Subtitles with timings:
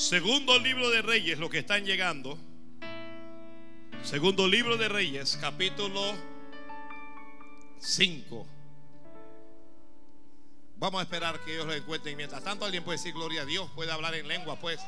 [0.00, 2.38] Segundo libro de Reyes, lo que están llegando.
[4.02, 6.00] Segundo libro de Reyes, capítulo
[7.80, 8.46] 5.
[10.76, 12.16] Vamos a esperar que ellos lo encuentren.
[12.16, 14.80] Mientras tanto, alguien puede decir gloria a Dios, puede hablar en lengua, pues.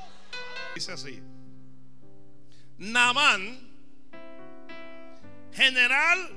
[0.75, 1.23] Dice así.
[2.79, 3.71] Naamán,
[5.53, 6.31] general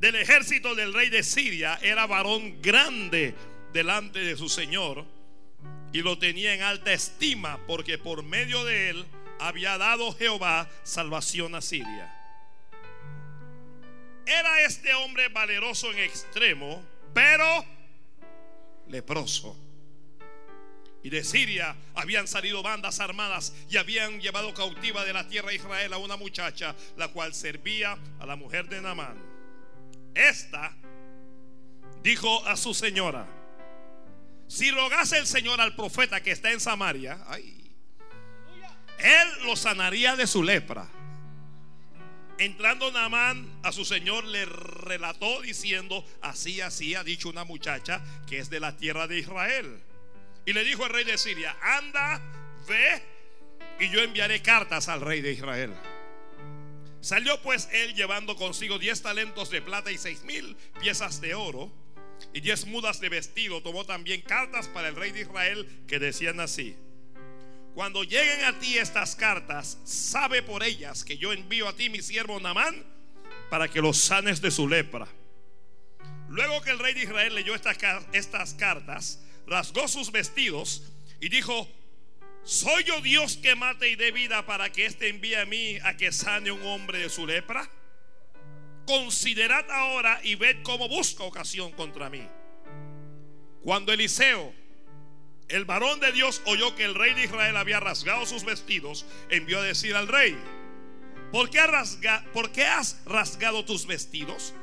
[0.00, 3.34] del ejército del rey de Siria, era varón grande
[3.74, 5.13] delante de su señor
[5.94, 9.06] y lo tenía en alta estima porque por medio de él
[9.38, 12.12] había dado Jehová salvación a Siria.
[14.26, 16.82] Era este hombre valeroso en extremo,
[17.14, 17.64] pero
[18.88, 19.56] leproso.
[21.04, 25.56] Y de Siria habían salido bandas armadas y habían llevado cautiva de la tierra de
[25.56, 29.16] Israel a una muchacha, la cual servía a la mujer de Naamán.
[30.12, 30.76] Esta
[32.02, 33.43] dijo a su señora,
[34.48, 37.18] si rogase el Señor al profeta que está en Samaria,
[38.98, 40.88] él lo sanaría de su lepra.
[42.36, 48.38] Entrando Naamán a su señor le relató diciendo, así, así ha dicho una muchacha que
[48.38, 49.80] es de la tierra de Israel.
[50.44, 52.20] Y le dijo el rey de Siria, anda,
[52.66, 53.02] ve,
[53.78, 55.74] y yo enviaré cartas al rey de Israel.
[57.00, 61.70] Salió pues él llevando consigo diez talentos de plata y seis mil piezas de oro
[62.32, 63.62] y diez mudas de vestido.
[63.62, 66.76] Tomó también cartas para el rey de Israel que decían así.
[67.74, 72.00] Cuando lleguen a ti estas cartas, sabe por ellas que yo envío a ti mi
[72.02, 72.84] siervo Namán
[73.50, 75.08] para que los sanes de su lepra.
[76.28, 77.76] Luego que el rey de Israel leyó estas,
[78.12, 80.82] estas cartas, rasgó sus vestidos
[81.20, 81.68] y dijo,
[82.44, 85.96] ¿soy yo Dios que mate y dé vida para que éste envíe a mí a
[85.96, 87.68] que sane un hombre de su lepra?
[88.86, 92.26] Considerad ahora y ved cómo busca ocasión contra mí.
[93.62, 94.64] Cuando Eliseo
[95.48, 99.58] el varón de Dios oyó que el rey de Israel había rasgado sus vestidos, envió
[99.58, 100.36] a decir al rey,
[101.32, 101.60] ¿por qué,
[102.66, 104.54] has rasgado tus vestidos?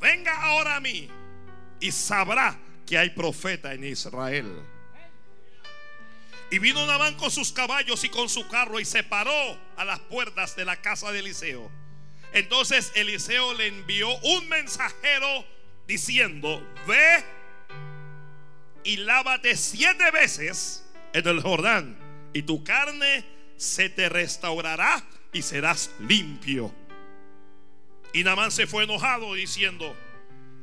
[0.00, 1.08] Venga ahora a mí
[1.80, 4.62] y sabrá que hay profeta en Israel.
[6.50, 9.98] Y vino Nabán con sus caballos y con su carro y se paró a las
[10.00, 11.70] puertas de la casa de Eliseo.
[12.34, 15.46] Entonces Eliseo le envió un mensajero
[15.86, 17.24] diciendo, ve
[18.82, 21.96] y lávate siete veces en el Jordán
[22.32, 23.24] y tu carne
[23.56, 26.74] se te restaurará y serás limpio.
[28.12, 29.96] Y Namán se fue enojado diciendo,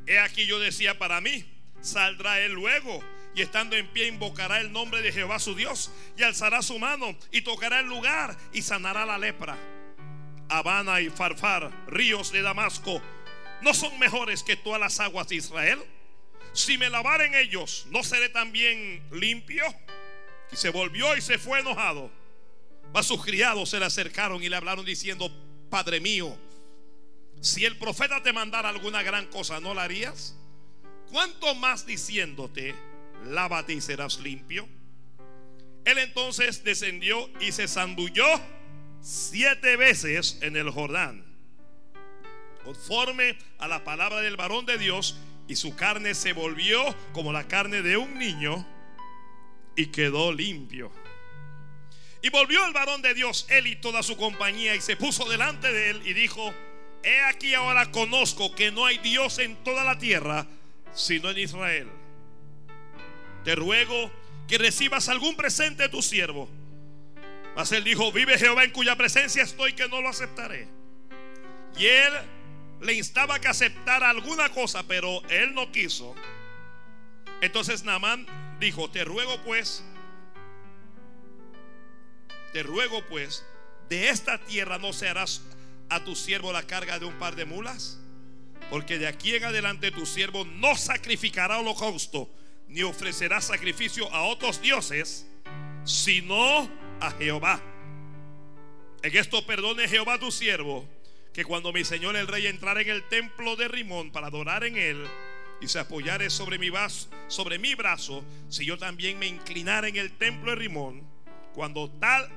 [0.08, 1.46] he aquí yo decía para mí,
[1.80, 3.02] saldrá él luego
[3.34, 7.16] y estando en pie invocará el nombre de Jehová su Dios y alzará su mano
[7.32, 9.58] y tocará el lugar y sanará la lepra.
[10.52, 13.02] Habana y Farfar, ríos de Damasco,
[13.62, 15.80] ¿no son mejores que todas las aguas de Israel?
[16.54, 19.64] si me lavaren ellos, ¿no seré también limpio?
[20.52, 22.12] Y se volvió y se fue enojado.
[22.94, 25.32] A sus criados se le acercaron y le hablaron diciendo,
[25.70, 26.38] Padre mío,
[27.40, 30.36] si el profeta te mandara alguna gran cosa, ¿no la harías?
[31.10, 32.76] ¿Cuánto más diciéndote,
[33.26, 34.68] lávate y serás limpio?
[35.86, 38.26] Él entonces descendió y se zambulló
[39.02, 41.26] siete veces en el Jordán,
[42.64, 45.18] conforme a la palabra del varón de Dios,
[45.48, 48.66] y su carne se volvió como la carne de un niño
[49.76, 50.92] y quedó limpio.
[52.22, 55.74] Y volvió el varón de Dios, él y toda su compañía, y se puso delante
[55.74, 56.54] de él y dijo,
[57.04, 60.46] he aquí ahora conozco que no hay Dios en toda la tierra,
[60.94, 61.88] sino en Israel.
[63.44, 64.12] Te ruego
[64.48, 66.48] que recibas algún presente de tu siervo.
[67.56, 70.68] Mas él dijo, vive Jehová en cuya presencia estoy, que no lo aceptaré.
[71.78, 72.14] Y él
[72.82, 76.16] le instaba que aceptara alguna cosa, pero él no quiso.
[77.42, 78.26] Entonces Naamán
[78.60, 79.84] dijo, te ruego pues,
[82.54, 83.46] te ruego pues,
[83.90, 85.42] de esta tierra no se harás
[85.90, 88.00] a tu siervo la carga de un par de mulas,
[88.70, 92.30] porque de aquí en adelante tu siervo no sacrificará holocausto,
[92.68, 95.28] ni ofrecerá sacrificio a otros dioses,
[95.84, 96.70] sino
[97.02, 97.60] a Jehová.
[99.04, 100.88] En esto perdone Jehová tu siervo
[101.34, 104.78] que cuando mi señor el rey entrara en el templo de Rimón para adorar en
[104.78, 105.06] él
[105.60, 109.96] y se apoyare sobre mi, brazo, sobre mi brazo, si yo también me inclinara en
[109.96, 111.04] el templo de Rimón,
[111.54, 112.30] cuando tal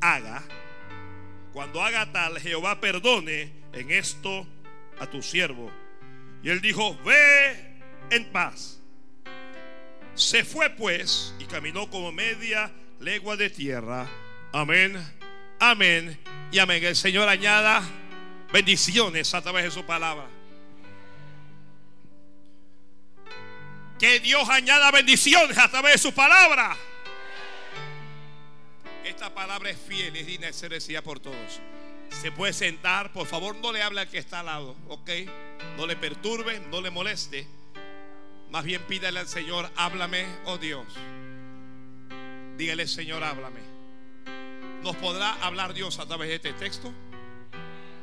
[0.00, 0.42] haga,
[1.52, 4.46] cuando haga tal, Jehová perdone en esto
[4.98, 5.70] a tu siervo.
[6.42, 7.80] Y él dijo, ve
[8.10, 8.80] en paz.
[10.14, 12.70] Se fue pues y caminó como media
[13.00, 14.06] legua de tierra.
[14.52, 14.96] Amén,
[15.58, 16.18] amén
[16.52, 16.84] y amén.
[16.84, 17.82] El Señor añada
[18.52, 20.26] bendiciones a través de su palabra.
[23.98, 26.76] Que Dios añada bendiciones a través de su palabra.
[29.04, 31.60] Esta palabra es fiel, es digna de ser decida por todos.
[32.10, 35.10] Se puede sentar, por favor, no le hable al que está al lado, ¿ok?
[35.76, 37.46] No le perturbe, no le moleste.
[38.50, 40.86] Más bien pídale al Señor, háblame, oh Dios.
[42.60, 43.60] Dígale, Señor, háblame.
[44.82, 46.92] ¿Nos podrá hablar Dios a través de este texto?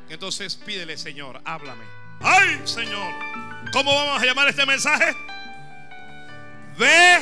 [0.08, 1.84] Entonces pídele, Señor, háblame.
[2.18, 3.14] ¡Ay, Señor!
[3.72, 5.14] ¿Cómo vamos a llamar este mensaje?
[6.76, 7.20] Ve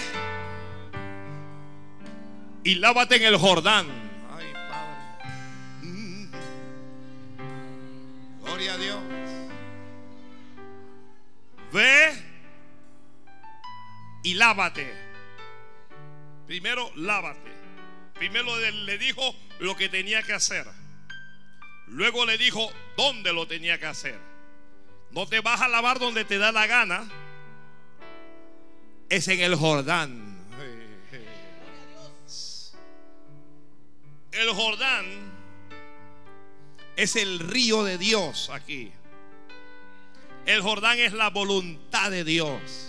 [2.65, 3.87] y lávate en el Jordán.
[4.35, 4.97] Ay, Padre.
[8.45, 8.99] Gloria a Dios.
[11.71, 12.15] Ve
[14.23, 15.06] y lávate.
[16.47, 17.53] Primero, lávate.
[18.15, 20.67] Primero le dijo lo que tenía que hacer.
[21.89, 24.19] Luego le dijo dónde lo tenía que hacer.
[25.11, 27.09] No te vas a lavar donde te da la gana.
[29.09, 30.37] Es en el Jordán.
[34.33, 35.07] El Jordán
[36.97, 38.93] es el río de Dios aquí.
[40.45, 42.86] El Jordán es la voluntad de Dios.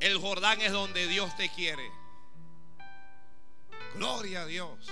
[0.00, 1.90] El Jordán es donde Dios te quiere.
[3.96, 4.88] Gloria a Dios.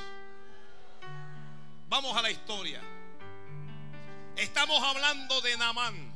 [1.88, 2.80] Vamos a la historia.
[4.36, 6.12] Estamos hablando de Namán,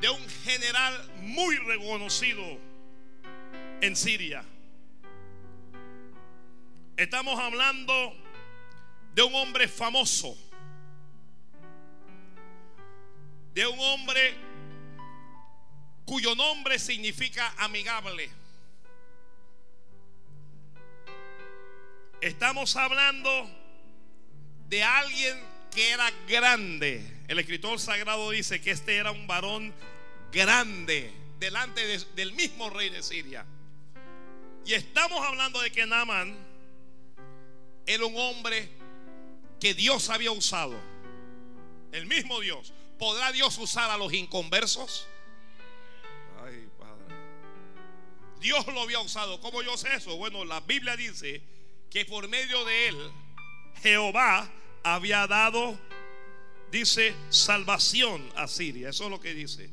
[0.00, 2.42] de un general muy reconocido
[3.80, 4.44] en Siria.
[6.96, 8.14] Estamos hablando
[9.14, 10.36] de un hombre famoso,
[13.54, 14.49] de un hombre
[16.10, 18.28] cuyo nombre significa amigable.
[22.20, 23.48] Estamos hablando
[24.68, 25.40] de alguien
[25.70, 27.22] que era grande.
[27.28, 29.72] El escritor sagrado dice que este era un varón
[30.32, 31.86] grande delante
[32.16, 33.46] del mismo rey de Siria.
[34.66, 36.36] Y estamos hablando de que Naaman
[37.86, 38.68] era un hombre
[39.60, 40.74] que Dios había usado.
[41.92, 42.72] El mismo Dios.
[42.98, 45.06] ¿Podrá Dios usar a los inconversos?
[48.40, 49.40] Dios lo había usado.
[49.40, 50.16] ¿Cómo yo sé eso?
[50.16, 51.42] Bueno, la Biblia dice
[51.90, 53.12] que por medio de él
[53.82, 54.50] Jehová
[54.82, 55.78] había dado,
[56.70, 58.88] dice, salvación a Siria.
[58.88, 59.70] Eso es lo que dice.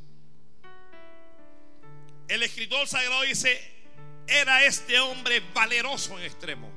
[2.28, 3.60] El escritor sagrado dice,
[4.28, 6.70] era este hombre valeroso en extremo.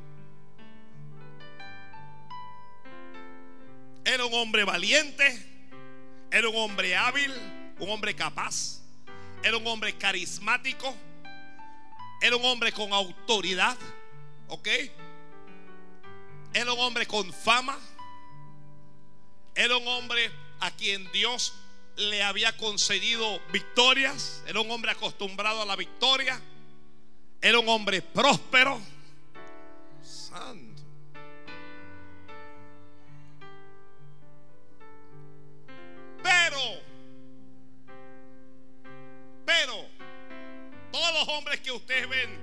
[4.04, 5.46] Era un hombre valiente,
[6.30, 7.32] era un hombre hábil,
[7.80, 8.80] un hombre capaz,
[9.42, 10.96] era un hombre carismático,
[12.20, 13.76] era un hombre con autoridad,
[14.48, 14.68] ¿ok?
[16.52, 17.78] Era un hombre con fama.
[19.54, 20.30] Era un hombre
[20.60, 21.54] a quien Dios
[21.96, 24.42] le había concedido victorias.
[24.46, 26.40] Era un hombre acostumbrado a la victoria.
[27.40, 28.80] Era un hombre próspero.
[30.02, 30.69] Santo.
[41.28, 42.38] Hombres que ustedes ven,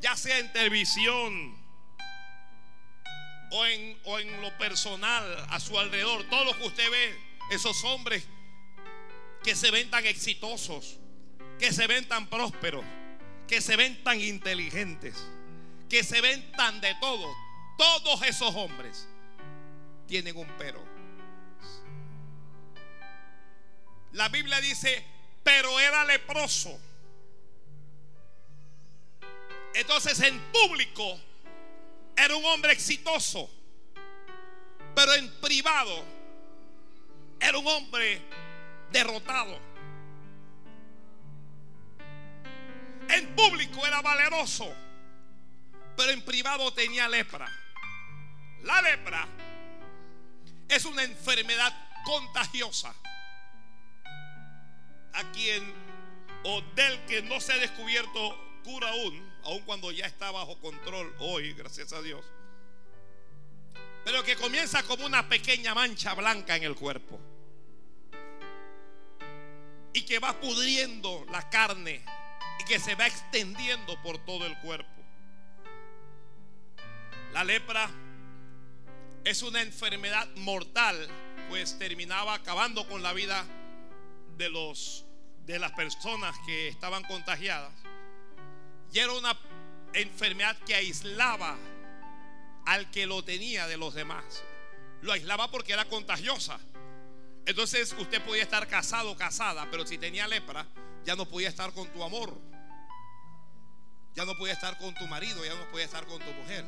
[0.00, 1.58] ya sea en televisión,
[3.50, 7.18] o en, o en lo personal a su alrededor, todo lo que usted ve,
[7.50, 8.26] esos hombres
[9.42, 10.98] que se ven tan exitosos,
[11.58, 12.84] que se ven tan prósperos,
[13.46, 15.16] que se ven tan inteligentes,
[15.88, 17.34] que se ven tan de todo,
[17.78, 19.08] todos esos hombres
[20.06, 20.86] tienen un pero.
[24.12, 25.04] La Biblia dice,
[25.42, 26.78] pero era leproso.
[29.74, 31.18] Entonces en público
[32.16, 33.48] era un hombre exitoso,
[34.94, 36.04] pero en privado
[37.40, 38.20] era un hombre
[38.90, 39.58] derrotado.
[43.08, 44.74] En público era valeroso,
[45.96, 47.48] pero en privado tenía lepra.
[48.62, 49.26] La lepra
[50.68, 51.72] es una enfermedad
[52.04, 52.94] contagiosa
[55.12, 55.72] a quien
[56.44, 61.14] o del que no se ha descubierto cura aún aun cuando ya está bajo control
[61.18, 62.24] hoy, gracias a Dios.
[64.04, 67.20] Pero que comienza como una pequeña mancha blanca en el cuerpo.
[69.92, 72.04] Y que va pudriendo la carne
[72.60, 74.88] y que se va extendiendo por todo el cuerpo.
[77.32, 77.90] La lepra
[79.24, 81.08] es una enfermedad mortal,
[81.48, 83.44] pues terminaba acabando con la vida
[84.36, 85.04] de los
[85.44, 87.72] de las personas que estaban contagiadas.
[88.92, 89.36] Y era una
[89.92, 91.56] enfermedad que aislaba
[92.66, 94.42] al que lo tenía de los demás.
[95.02, 96.58] Lo aislaba porque era contagiosa.
[97.46, 100.66] Entonces usted podía estar casado o casada, pero si tenía lepra,
[101.04, 102.38] ya no podía estar con tu amor.
[104.14, 106.64] ya no puede estar con tu marido, ya no puede estar con tu mujer.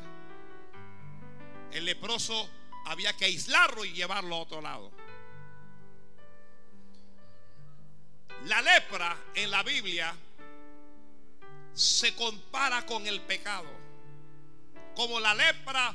[1.72, 2.48] El leproso
[2.86, 4.92] había que aislarlo y llevarlo a otro lado.
[8.46, 10.14] La lepra en la Biblia
[11.74, 13.68] se compara con el pecado.
[14.94, 15.94] Como la lepra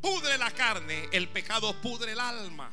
[0.00, 2.70] pudre la carne, el pecado pudre el alma.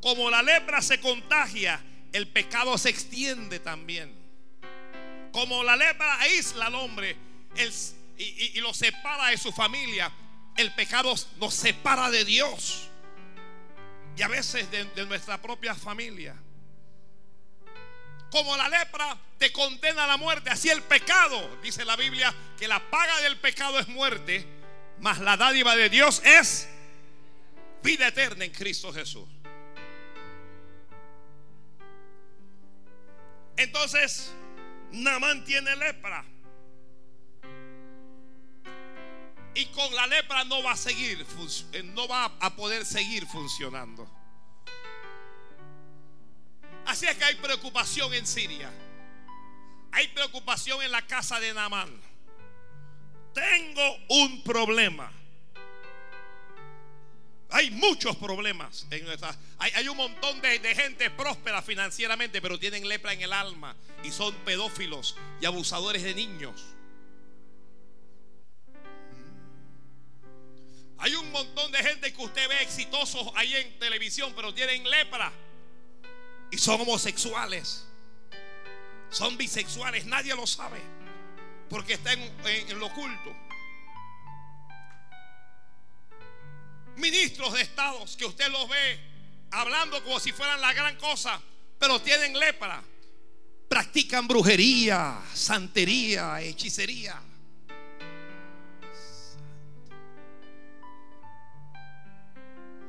[0.00, 4.14] Como la lepra se contagia, el pecado se extiende también.
[5.32, 7.16] Como la lepra aísla al hombre
[8.18, 10.12] y, lo separa de su familia,
[10.56, 12.88] el pecado nos separa de Dios.
[14.16, 16.36] Y a veces de nuestra propia familia.
[18.30, 22.68] Como la lepra te condena a la muerte, así el pecado, dice la Biblia, que
[22.68, 24.46] la paga del pecado es muerte,
[25.00, 26.68] mas la dádiva de Dios es
[27.82, 29.28] vida eterna en Cristo Jesús.
[33.56, 34.32] Entonces,
[34.92, 36.24] Namán tiene lepra.
[39.54, 41.24] Y con la lepra no va a seguir,
[41.72, 44.06] eh, no va a poder seguir funcionando.
[46.86, 48.70] Así es que hay preocupación en Siria.
[49.90, 52.00] Hay preocupación en la casa de Namán.
[53.34, 55.12] Tengo un problema.
[57.50, 59.36] Hay muchos problemas en nuestra.
[59.58, 63.74] Hay, un montón de, de, gente próspera financieramente, pero tienen lepra en el alma
[64.04, 66.62] y son pedófilos y abusadores de niños.
[70.98, 75.32] Hay un montón de gente que usted ve exitosos ahí en televisión, pero tienen lepra
[76.50, 77.86] y son homosexuales.
[79.10, 80.80] Son bisexuales, nadie lo sabe.
[81.68, 83.36] Porque está en, lo oculto.
[86.96, 89.00] Ministros de estados que usted los ve
[89.50, 91.40] hablando como si fueran la gran cosa,
[91.78, 92.82] pero tienen lepra.
[93.68, 97.20] Practican brujería, santería, hechicería.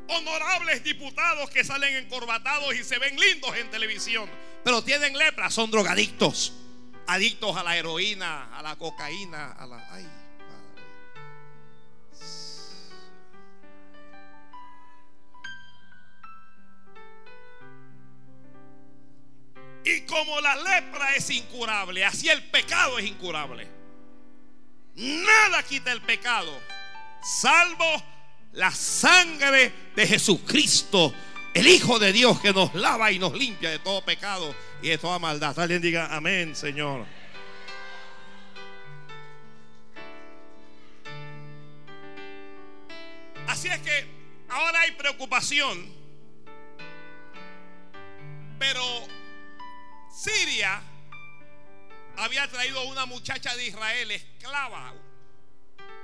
[0.10, 4.30] Honorables diputados que salen encorbatados y se ven lindos en televisión,
[4.64, 6.54] pero tienen lepra, son drogadictos,
[7.08, 9.88] adictos a la heroína, a la cocaína, a la...
[9.92, 10.08] Ay,
[19.88, 23.66] Y como la lepra es incurable, así el pecado es incurable.
[24.96, 26.52] Nada quita el pecado,
[27.22, 27.86] salvo
[28.58, 31.14] la sangre de Jesucristo,
[31.54, 34.98] el Hijo de Dios que nos lava y nos limpia de todo pecado y de
[34.98, 35.58] toda maldad.
[35.60, 37.06] Alguien diga amén, Señor.
[43.48, 44.08] Así es que
[44.50, 45.94] ahora hay preocupación,
[48.58, 48.82] pero
[50.12, 50.82] Siria
[52.18, 54.96] había traído una muchacha de Israel esclava,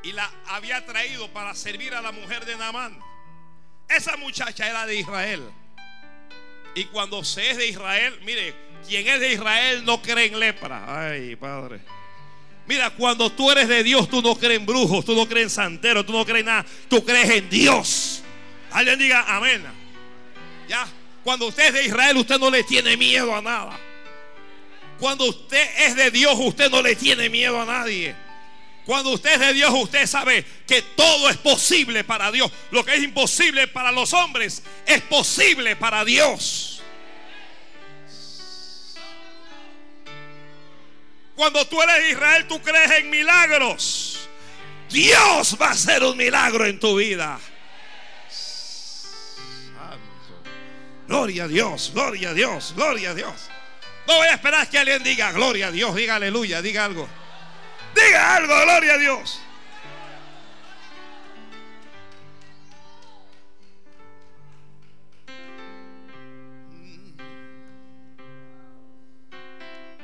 [0.04, 3.00] y la había traído para servir a la mujer de Naamán.
[3.88, 5.42] Esa muchacha era de Israel.
[6.76, 8.54] Y cuando se es de Israel, mire,
[8.88, 11.10] quien es de Israel no cree en lepra.
[11.10, 11.80] Ay, Padre.
[12.66, 15.50] Mira, cuando tú eres de Dios, tú no crees en brujos, tú no crees en
[15.50, 18.24] santeros, tú no crees en nada, tú crees en Dios.
[18.72, 19.64] Alguien diga amén.
[20.68, 20.88] Ya,
[21.24, 23.80] cuando usted es de Israel, usted no le tiene miedo a nada.
[25.00, 28.16] Cuando usted es de Dios, usted no le tiene miedo a nadie.
[28.86, 32.52] Cuando usted es de Dios, usted sabe que todo es posible para Dios.
[32.72, 36.82] Lo que es imposible para los hombres es posible para Dios.
[41.36, 44.30] Cuando tú eres Israel, tú crees en milagros.
[44.90, 47.40] Dios va a hacer un milagro en tu vida.
[51.08, 53.50] Gloria a Dios, gloria a Dios, gloria a Dios.
[54.08, 57.08] No voy a esperar que alguien diga gloria a Dios, diga aleluya, diga algo.
[57.94, 59.40] Diga algo, gloria a Dios.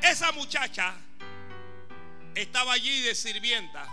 [0.02, 0.96] Esa muchacha
[2.36, 3.88] estaba allí de sirvienta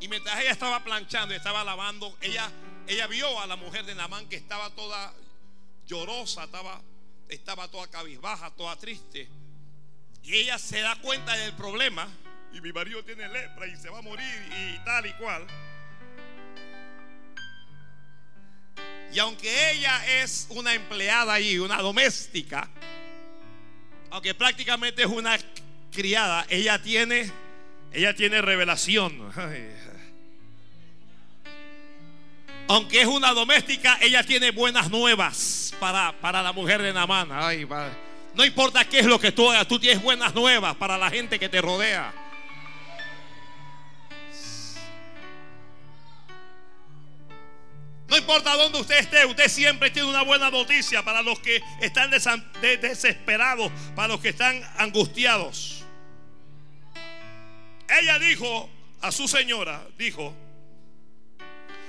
[0.00, 2.50] y mientras ella estaba planchando estaba lavando, ella,
[2.86, 5.14] ella vio a la mujer de Namán que estaba toda
[5.86, 6.80] llorosa, estaba,
[7.28, 9.28] estaba toda cabizbaja, toda triste.
[10.22, 12.08] Y ella se da cuenta del problema
[12.54, 15.44] y mi marido tiene lepra y se va a morir y tal y cual.
[19.12, 22.68] Y aunque ella es una empleada allí, una doméstica,
[24.10, 25.36] aunque prácticamente es una
[25.92, 27.30] criada, ella tiene,
[27.92, 29.32] ella tiene revelación.
[32.66, 37.28] Aunque es una doméstica, ella tiene buenas nuevas para, para la mujer de Namán.
[37.30, 37.66] Ay,
[38.34, 41.38] no importa qué es lo que tú hagas, tú tienes buenas nuevas para la gente
[41.38, 42.23] que te rodea.
[48.08, 52.10] No importa dónde usted esté, usted siempre tiene una buena noticia para los que están
[52.10, 55.84] desesperados, para los que están angustiados.
[57.88, 58.68] Ella dijo
[59.00, 60.34] a su señora, dijo,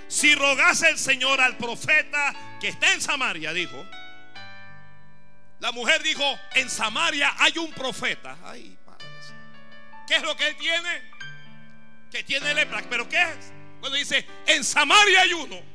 [0.07, 3.85] si rogase el Señor al profeta que está en Samaria, dijo,
[5.59, 8.37] la mujer dijo, en Samaria hay un profeta.
[8.43, 9.05] Ay, padre.
[10.07, 11.01] ¿Qué es lo que él tiene?
[12.11, 12.83] Que tiene lepra.
[12.89, 13.51] ¿Pero qué es?
[13.79, 15.74] Cuando dice, en Samaria hay uno.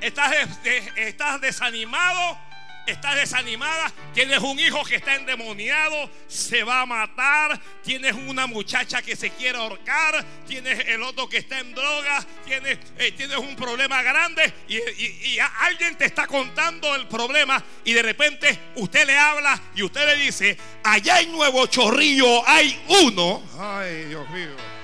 [0.00, 0.34] Estás,
[0.96, 2.38] estás desanimado
[2.86, 9.02] estás desanimada, tienes un hijo que está endemoniado, se va a matar, tienes una muchacha
[9.02, 13.56] que se quiere ahorcar, tienes el otro que está en droga, tienes, eh, tienes un
[13.56, 19.18] problema grande y, y alguien te está contando el problema y de repente usted le
[19.18, 23.42] habla y usted le dice, allá en Nuevo Chorrillo hay uno.
[23.58, 24.75] Ay, Dios mío.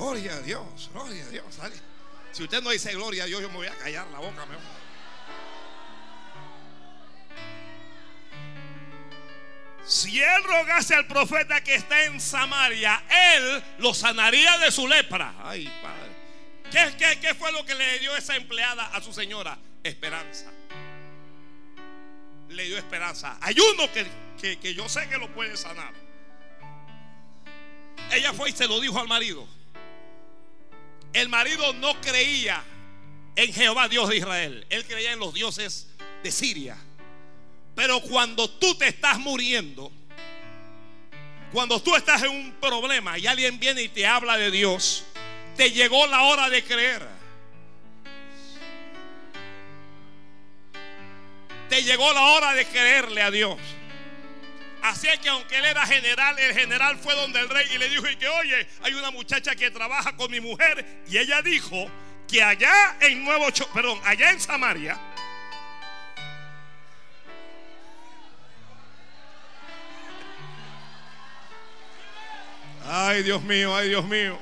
[0.00, 1.44] Gloria a Dios, gloria a Dios.
[2.32, 4.46] Si usted no dice gloria a Dios, yo me voy a callar la boca.
[9.84, 13.04] Si él rogase al profeta que está en Samaria,
[13.34, 15.34] él lo sanaría de su lepra.
[15.42, 16.96] Ay, padre.
[17.20, 19.58] ¿Qué, fue lo que le dio esa empleada a su señora?
[19.84, 20.50] Esperanza.
[22.48, 23.36] Le dio esperanza.
[23.42, 25.92] Hay uno que, que yo sé que lo puede sanar.
[28.10, 29.59] Ella fue y se lo dijo al marido.
[31.12, 32.62] El marido no creía
[33.36, 34.66] en Jehová Dios de Israel.
[34.70, 35.88] Él creía en los dioses
[36.22, 36.76] de Siria.
[37.74, 39.90] Pero cuando tú te estás muriendo,
[41.52, 45.04] cuando tú estás en un problema y alguien viene y te habla de Dios,
[45.56, 47.08] te llegó la hora de creer.
[51.68, 53.58] Te llegó la hora de creerle a Dios.
[54.82, 58.08] Así que aunque él era general, el general fue donde el rey y le dijo
[58.08, 61.90] y que oye, hay una muchacha que trabaja con mi mujer y ella dijo
[62.26, 64.98] que allá en Nuevo, perdón, allá en Samaria
[72.92, 74.36] Ay, Dios mío, ay, Dios mío.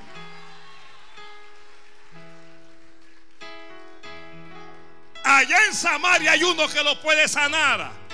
[5.23, 8.08] Allá en Samaria hay uno que lo puede sanar.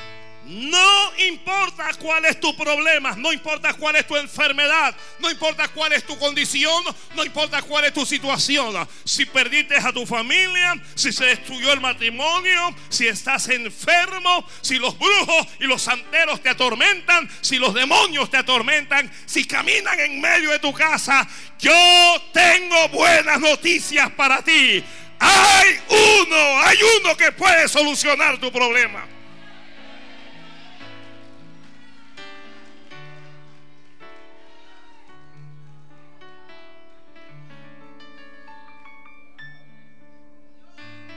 [0.46, 5.94] No importa cuál es tu problema, no importa cuál es tu enfermedad, no importa cuál
[5.94, 8.86] es tu condición, no importa cuál es tu situación.
[9.04, 14.98] Si perdiste a tu familia, si se destruyó el matrimonio, si estás enfermo, si los
[14.98, 20.50] brujos y los santeros te atormentan, si los demonios te atormentan, si caminan en medio
[20.50, 21.26] de tu casa,
[21.58, 24.84] yo tengo buenas noticias para ti.
[25.18, 29.13] Hay uno, hay uno que puede solucionar tu problema.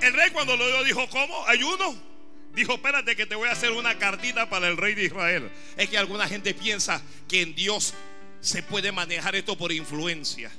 [0.01, 1.45] El rey cuando lo dio dijo, ¿cómo?
[1.47, 1.95] ¿Ayuno?
[2.53, 5.51] Dijo, espérate que te voy a hacer una cartita para el rey de Israel.
[5.75, 7.93] Es que alguna gente piensa que en Dios
[8.39, 10.51] se puede manejar esto por influencia.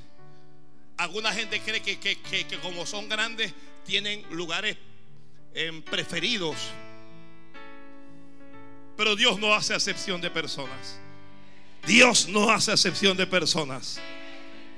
[0.96, 3.53] Alguna gente cree que, como son grandes,
[3.85, 4.77] tienen lugares
[5.55, 6.57] em, preferidos.
[8.96, 10.98] Pero Dios no hace acepción de personas.
[11.87, 14.01] Dios no hace acepción de personas.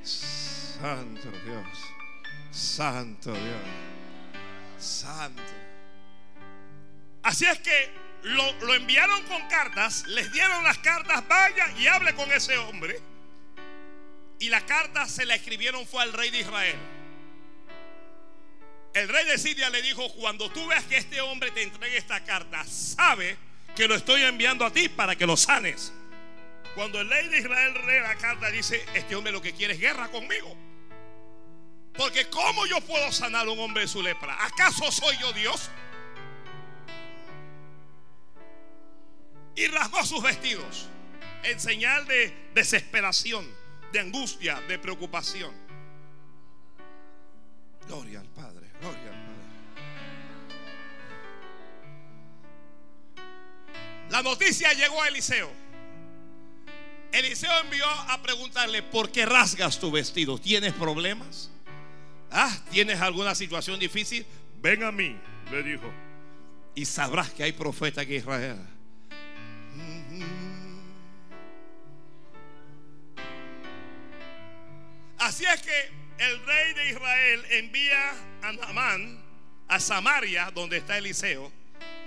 [0.03, 1.69] Santo Dios.
[2.51, 3.90] Santo Dios.
[4.81, 5.43] Santo.
[7.23, 7.91] Así es que
[8.23, 13.01] lo, enviaron con cartas, les dieron las cartas, vaya y hable con ese hombre.
[14.39, 16.79] Y la carta se la escribieron fue al rey de Israel.
[18.95, 22.25] El rey de Siria le dijo, cuando tú veas que este hombre te entregue esta
[22.25, 23.37] carta, sabe
[23.77, 25.93] que lo estoy enviando a ti para que lo sanes.
[26.75, 29.81] Cuando el rey de Israel lee la carta, dice, este hombre lo que quiere es
[29.81, 30.57] guerra conmigo.
[32.01, 34.35] Porque ¿cómo yo puedo sanar a un hombre de su lepra?
[34.47, 35.69] ¿Acaso soy yo Dios?
[39.55, 40.87] Y rasgó sus vestidos
[41.43, 43.47] en señal de desesperación,
[43.93, 45.55] de angustia, de preocupación.
[47.87, 49.45] Gloria al Padre, gloria al Padre.
[54.09, 55.51] La noticia llegó a Eliseo.
[57.13, 60.39] Eliseo envió a preguntarle, ¿por qué rasgas tu vestido?
[60.39, 61.51] ¿Tienes problemas?
[62.31, 64.25] Ah, ¿tienes alguna situación difícil?
[64.61, 65.17] Ven a mí,
[65.51, 65.91] le dijo.
[66.75, 68.59] Y sabrás que hay profeta en Israel.
[75.19, 78.11] Así es que el rey de Israel envía
[78.43, 79.23] a Naamán
[79.69, 81.53] a Samaria, donde está Eliseo.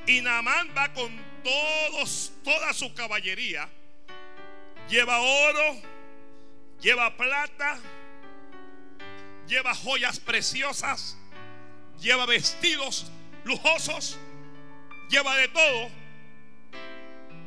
[0.05, 1.11] Y Naamán va con
[1.43, 3.69] todos, toda su caballería
[4.89, 5.81] lleva oro,
[6.81, 7.79] lleva plata,
[9.47, 11.17] lleva joyas preciosas,
[11.99, 13.11] lleva vestidos
[13.43, 14.17] lujosos,
[15.09, 15.89] lleva de todo,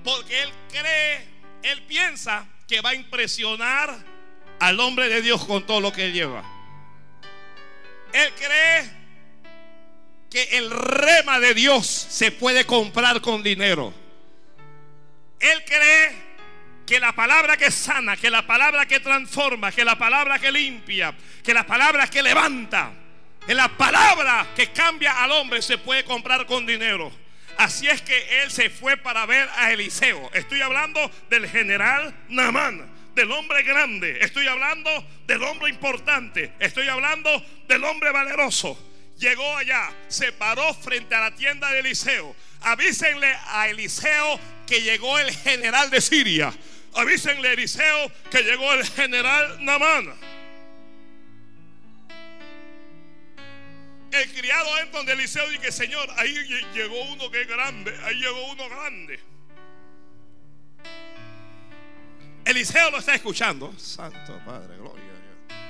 [0.04, 1.28] porque él cree,
[1.62, 3.96] él piensa que va a impresionar
[4.60, 6.44] al hombre de Dios con todo lo que lleva.
[8.12, 8.90] Él cree
[10.30, 13.92] que el rema de Dios se puede comprar con dinero.
[15.38, 16.25] Él cree
[16.86, 21.12] que la palabra que sana, que la palabra que transforma, que la palabra que limpia,
[21.42, 22.92] que la palabra que levanta,
[23.44, 27.12] que la palabra que cambia al hombre se puede comprar con dinero.
[27.58, 30.30] Así es que él se fue para ver a Eliseo.
[30.32, 34.18] Estoy hablando del general Namán, del hombre grande.
[34.20, 34.90] Estoy hablando
[35.26, 36.52] del hombre importante.
[36.60, 38.78] Estoy hablando del hombre valeroso.
[39.18, 42.36] Llegó allá, se paró frente a la tienda de Eliseo.
[42.60, 46.52] Avísenle a Eliseo que llegó el general de Siria.
[46.96, 50.14] Avísenle a Eliseo que llegó el general Namán.
[54.12, 56.32] El criado entra donde Eliseo dice, Señor, ahí
[56.74, 59.20] llegó uno que es grande, ahí llegó uno grande.
[62.46, 63.78] Eliseo lo está escuchando.
[63.78, 65.60] Santo Padre, gloria a Dios.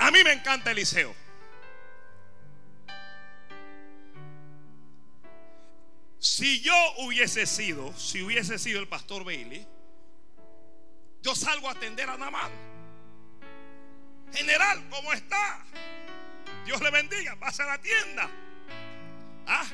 [0.00, 1.14] A mí me encanta Eliseo.
[6.22, 9.66] Si yo hubiese sido, si hubiese sido el pastor Bailey,
[11.20, 12.52] yo salgo a atender a Namán.
[14.32, 15.64] General, ¿cómo está?
[16.64, 18.30] Dios le bendiga, pasa a la tienda.
[19.48, 19.66] Ah,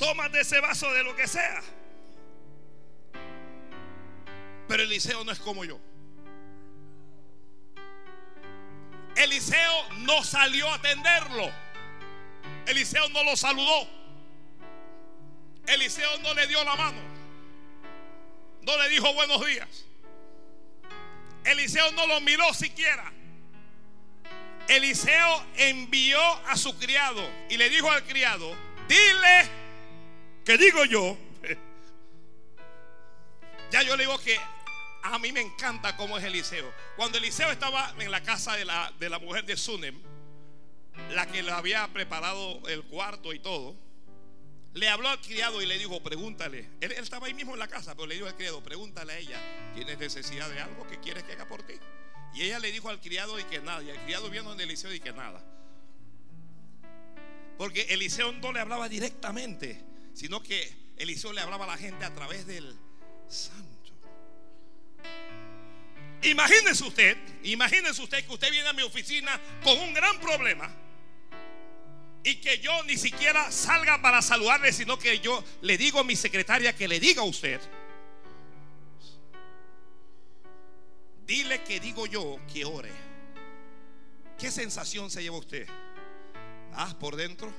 [0.00, 1.62] tómate ese vaso de lo que sea.
[4.66, 5.78] Pero Eliseo no es como yo.
[9.14, 11.52] Eliseo no salió a atenderlo.
[12.66, 13.99] Eliseo no lo saludó.
[15.70, 17.00] Eliseo no le dio la mano.
[18.62, 19.86] No le dijo buenos días.
[21.44, 23.12] Eliseo no lo miró siquiera.
[24.68, 28.54] Eliseo envió a su criado y le dijo al criado,
[28.88, 29.48] dile
[30.44, 31.16] que digo yo.
[33.70, 34.36] Ya yo le digo que
[35.04, 36.74] a mí me encanta cómo es Eliseo.
[36.96, 39.96] Cuando Eliseo estaba en la casa de la, de la mujer de Sunem,
[41.10, 43.76] la que le había preparado el cuarto y todo,
[44.72, 46.68] le habló al criado y le dijo, pregúntale.
[46.80, 49.72] Él, estaba ahí mismo en la casa, pero le dijo al criado, pregúntale a ella,
[49.74, 51.74] ¿tienes necesidad de algo que quieres que haga por ti?
[52.34, 53.82] Y ella le dijo al criado y que nada.
[53.82, 55.44] Y el criado vino donde Eliseo y que nada.
[57.58, 59.82] Porque Eliseo no le hablaba directamente,
[60.14, 62.78] sino que Eliseo le hablaba a la gente a través del
[63.28, 63.68] santo.
[66.22, 70.70] Imagínese usted, imagínese usted que usted viene a mi oficina con un gran problema
[72.22, 76.16] y que yo ni siquiera salga para saludarle, sino que yo le digo a mi
[76.16, 77.60] secretaria que le diga a usted.
[81.26, 82.90] Dile que digo yo que ore.
[84.38, 85.66] ¿Qué sensación se lleva usted?
[86.74, 87.52] Ah, por dentro.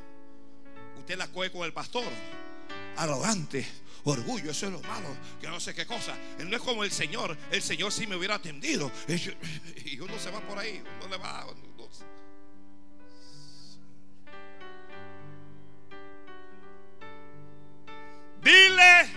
[0.97, 2.11] Usted la coge con el pastor.
[2.97, 3.65] Arrogante,
[4.03, 5.07] orgullo, eso es lo malo.
[5.39, 6.15] Que no sé qué cosa.
[6.39, 7.37] No es como el Señor.
[7.49, 8.91] El Señor si me hubiera atendido.
[9.85, 10.81] Y uno se va por ahí.
[10.99, 11.45] Uno le va.
[18.41, 19.09] Dile,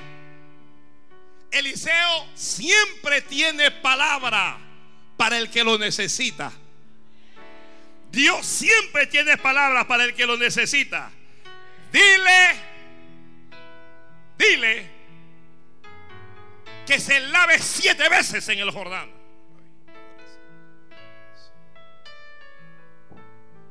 [1.51, 4.59] Eliseo siempre tiene palabra
[5.17, 6.53] para el que lo necesita.
[8.11, 11.11] Dios siempre tiene palabra para el que lo necesita.
[11.91, 12.61] Dile,
[14.37, 14.91] dile
[16.87, 19.11] que se lave siete veces en el Jordán.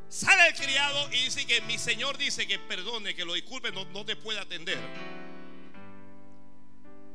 [0.10, 3.86] Sale el criado y dice que mi Señor dice que perdone, que lo disculpe, no,
[3.86, 4.80] no te puede atender.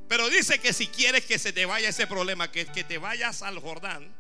[0.09, 3.43] Pero dice que si quieres que se te vaya ese problema, que, que te vayas
[3.43, 4.15] al Jordán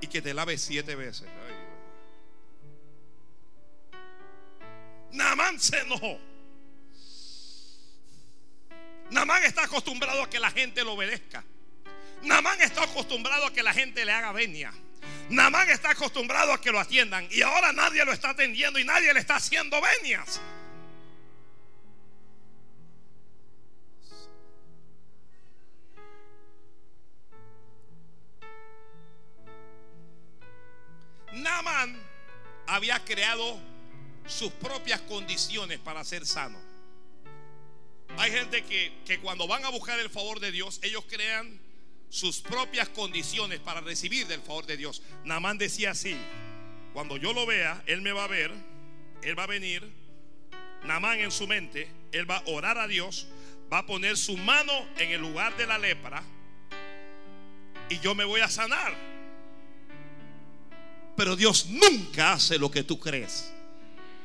[0.00, 1.28] y que te laves siete veces.
[5.12, 6.18] Namán se enojó.
[9.10, 11.44] Namán está acostumbrado a que la gente lo obedezca.
[12.22, 14.72] Namán está acostumbrado a que la gente le haga venia.
[15.28, 17.28] Namán está acostumbrado a que lo atiendan.
[17.30, 20.40] Y ahora nadie lo está atendiendo y nadie le está haciendo venias.
[34.26, 36.58] Sus propias condiciones para ser sano.
[38.18, 41.60] Hay gente que, que, cuando van a buscar el favor de Dios, ellos crean
[42.10, 45.02] sus propias condiciones para recibir del favor de Dios.
[45.24, 46.16] Namán decía así,
[46.92, 48.52] cuando yo lo vea, él me va a ver,
[49.22, 50.02] él va a venir
[50.84, 53.28] Namán en su mente, él va a orar a Dios,
[53.72, 56.22] va a poner su mano en el lugar de la lepra
[57.88, 59.11] y yo me voy a sanar.
[61.16, 63.52] Pero Dios nunca hace lo que tú crees.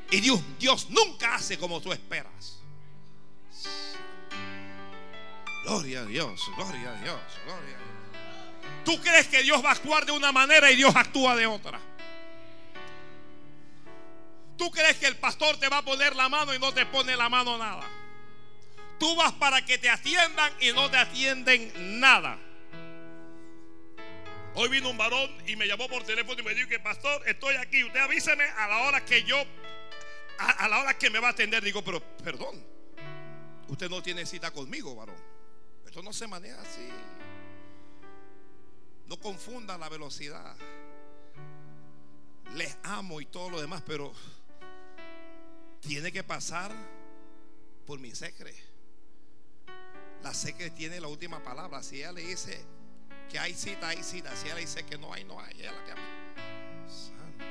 [0.10, 2.62] Y Dios, Dios nunca hace como tú esperas.
[5.66, 8.86] Gloria a Dios, gloria a Dios, gloria a Dios.
[8.86, 11.78] Tú crees que Dios va a actuar de una manera y Dios actúa de otra.
[14.58, 17.16] Tú crees que el pastor te va a poner la mano y no te pone
[17.18, 17.84] la mano nada.
[18.98, 22.40] Tú vas para que te atiendan y no te atienden nada.
[24.60, 27.56] Hoy vino un varón y me llamó por teléfono y me dijo que pastor, estoy
[27.58, 27.84] aquí.
[27.84, 29.38] Usted avíseme a la hora que yo,
[30.40, 31.64] a, la hora que me va a atender.
[31.64, 32.66] Digo, pero perdón,
[33.68, 35.16] usted no tiene cita conmigo, varón.
[35.86, 36.90] Esto no se maneja así.
[39.06, 40.58] No confunda la velocidad.
[42.56, 44.12] Les amo y todo lo demás, pero
[45.82, 46.72] tiene que pasar
[47.86, 48.56] por mi secre.
[50.24, 51.84] La secre tiene la última palabra.
[51.84, 52.66] Si ella le dice
[53.30, 54.36] que hay cita, hay cita.
[54.36, 55.60] Si ella dice que no hay, no hay.
[55.60, 55.92] Ella la que
[56.90, 57.46] Santo.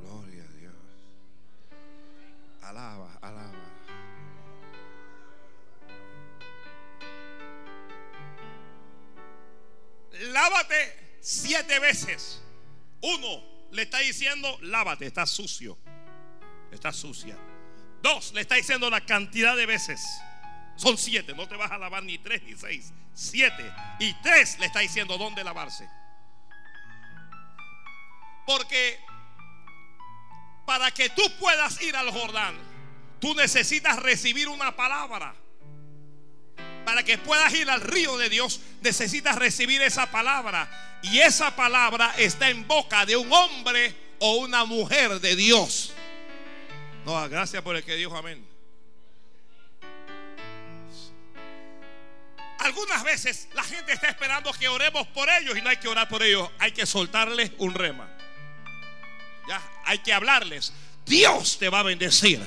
[0.00, 0.74] Gloria a Dios.
[2.62, 3.52] Alaba, alaba.
[10.12, 12.40] Lávate siete veces.
[13.00, 15.78] Uno le está diciendo, lávate, está sucio.
[16.70, 17.36] Está sucia.
[18.02, 20.00] Dos, le está diciendo la cantidad de veces.
[20.76, 22.92] Son siete, no te vas a lavar ni tres ni seis.
[23.12, 23.72] Siete.
[23.98, 25.88] Y tres le está diciendo dónde lavarse.
[28.46, 29.00] Porque
[30.64, 32.56] para que tú puedas ir al Jordán,
[33.20, 35.34] tú necesitas recibir una palabra.
[36.84, 40.98] Para que puedas ir al río de Dios, necesitas recibir esa palabra.
[41.02, 45.92] Y esa palabra está en boca de un hombre o una mujer de Dios.
[47.04, 48.46] No, gracias por el que dijo amén.
[52.58, 56.08] Algunas veces la gente está esperando que oremos por ellos y no hay que orar
[56.08, 56.50] por ellos.
[56.58, 58.08] Hay que soltarles un rema.
[59.48, 60.72] Ya, hay que hablarles.
[61.06, 62.44] Dios te va a bendecir.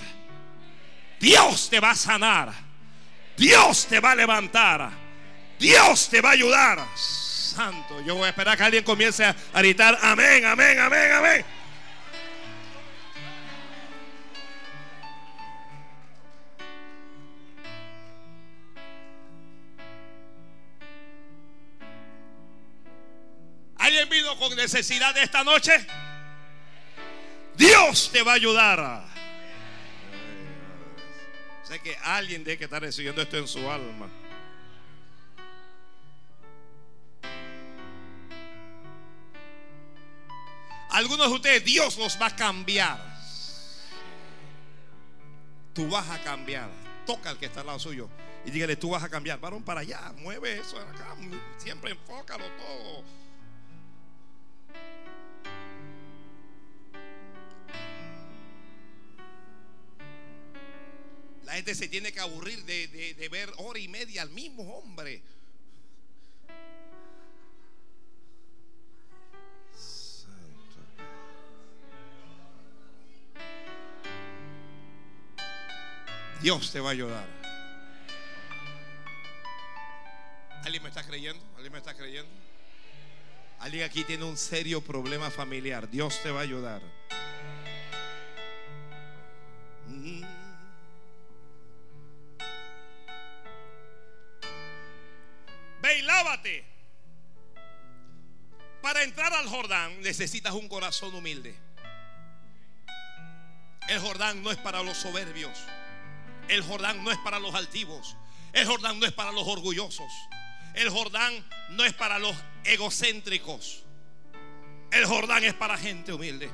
[1.19, 2.53] Dios te va a sanar.
[3.37, 4.91] Dios te va a levantar.
[5.57, 6.87] Dios te va a ayudar.
[6.95, 11.45] Santo, yo voy a esperar que alguien comience a gritar amén, amén, amén, amén.
[23.81, 25.71] ¿Alguien vino con necesidad de esta noche?
[27.55, 29.05] Dios te va a ayudar.
[31.63, 34.07] Sé que alguien debe estar recibiendo esto en su alma.
[40.91, 42.99] Algunos de ustedes, Dios los va a cambiar.
[45.73, 46.69] Tú vas a cambiar.
[47.07, 48.07] Toca al que está al lado suyo
[48.45, 49.39] y dígale, tú vas a cambiar.
[49.39, 50.77] Varón para allá, mueve eso.
[51.57, 53.20] Siempre enfócalo todo.
[61.43, 65.21] La gente se tiene que aburrir de, ver hora y media al mismo hombre.
[76.41, 77.27] Dios te va a ayudar.
[80.63, 81.43] ¿Alguien me está creyendo?
[81.55, 82.31] ¿Alguien me está creyendo?
[83.59, 85.89] Alguien aquí tiene un serio problema familiar.
[85.89, 86.81] Dios te va a ayudar.
[89.87, 90.40] Mm.
[95.81, 96.63] Ve.
[98.81, 101.55] Para entrar al Jordán necesitas un corazón humilde.
[103.87, 105.57] El Jordán no es para los soberbios.
[106.47, 108.15] El Jordán no es para los altivos.
[108.53, 110.11] El Jordán no es para los orgullosos.
[110.73, 113.83] El Jordán no es para los egocéntricos.
[114.91, 116.49] El Jordán es para gente humilde.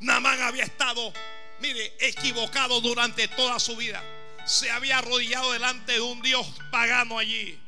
[0.00, 1.12] Namán había estado,
[1.60, 4.02] mire, equivocado durante toda su vida
[4.44, 7.58] se había arrodillado delante de un Dios pagano allí.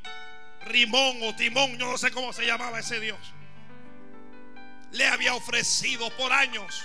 [0.66, 3.18] Rimón o Timón, yo no sé cómo se llamaba ese Dios.
[4.92, 6.82] Le había ofrecido por años.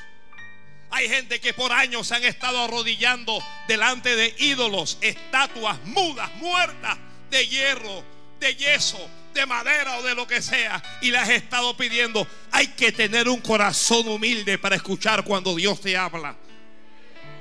[0.91, 6.97] Hay gente que por años se han estado arrodillando delante de ídolos, estatuas mudas, muertas,
[7.29, 8.03] de hierro,
[8.39, 10.83] de yeso, de madera o de lo que sea.
[11.01, 15.79] Y le has estado pidiendo, hay que tener un corazón humilde para escuchar cuando Dios
[15.79, 16.35] te habla.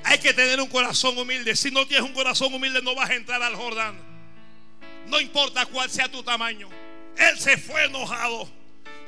[0.04, 1.54] Hay que tener un corazón humilde.
[1.56, 3.98] Si no tienes un corazón humilde, no vas a entrar al Jordán.
[5.06, 6.68] No importa cuál sea tu tamaño.
[7.16, 8.48] Él se fue enojado.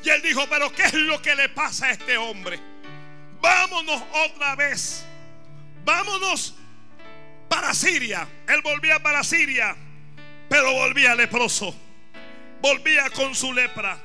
[0.05, 2.59] Y él dijo, pero ¿qué es lo que le pasa a este hombre?
[3.41, 5.05] Vámonos otra vez.
[5.85, 6.55] Vámonos
[7.49, 8.27] para Siria.
[8.49, 9.77] Él volvía para Siria,
[10.49, 11.75] pero volvía leproso.
[12.61, 13.99] Volvía con su lepra.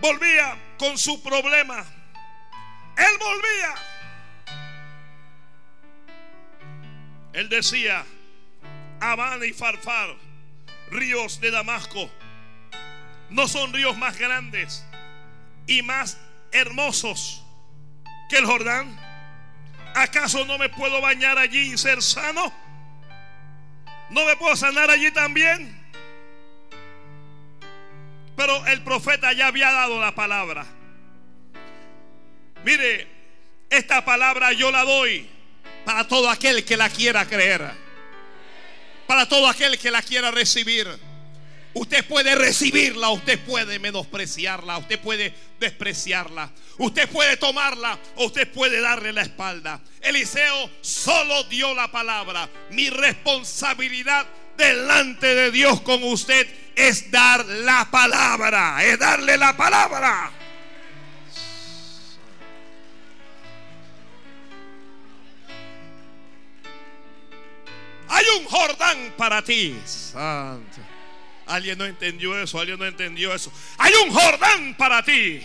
[0.00, 1.84] Volvía con su problema.
[2.96, 3.74] Él volvía.
[7.34, 8.06] Él decía,
[9.00, 10.14] Habana y Farfar,
[10.90, 12.08] ríos de Damasco,
[13.30, 14.86] no son ríos más grandes
[15.66, 16.16] y más
[16.52, 17.44] hermosos
[18.30, 18.96] que el Jordán.
[19.96, 22.52] ¿Acaso no me puedo bañar allí y ser sano?
[24.10, 25.76] ¿No me puedo sanar allí también?
[28.36, 30.64] Pero el profeta ya había dado la palabra.
[32.64, 33.08] Mire,
[33.70, 35.33] esta palabra yo la doy
[35.84, 37.70] para todo aquel que la quiera creer.
[39.06, 40.88] Para todo aquel que la quiera recibir.
[41.74, 48.80] Usted puede recibirla, usted puede menospreciarla, usted puede despreciarla, usted puede tomarla o usted puede
[48.80, 49.80] darle la espalda.
[50.00, 52.48] Eliseo solo dio la palabra.
[52.70, 54.24] Mi responsabilidad
[54.56, 60.43] delante de Dios con usted es dar la palabra, es darle la palabra.
[68.08, 69.76] Hay un Jordán para ti.
[69.84, 70.78] Santo.
[71.46, 73.52] Alguien no entendió eso, alguien no entendió eso.
[73.78, 75.42] Hay un Jordán para ti.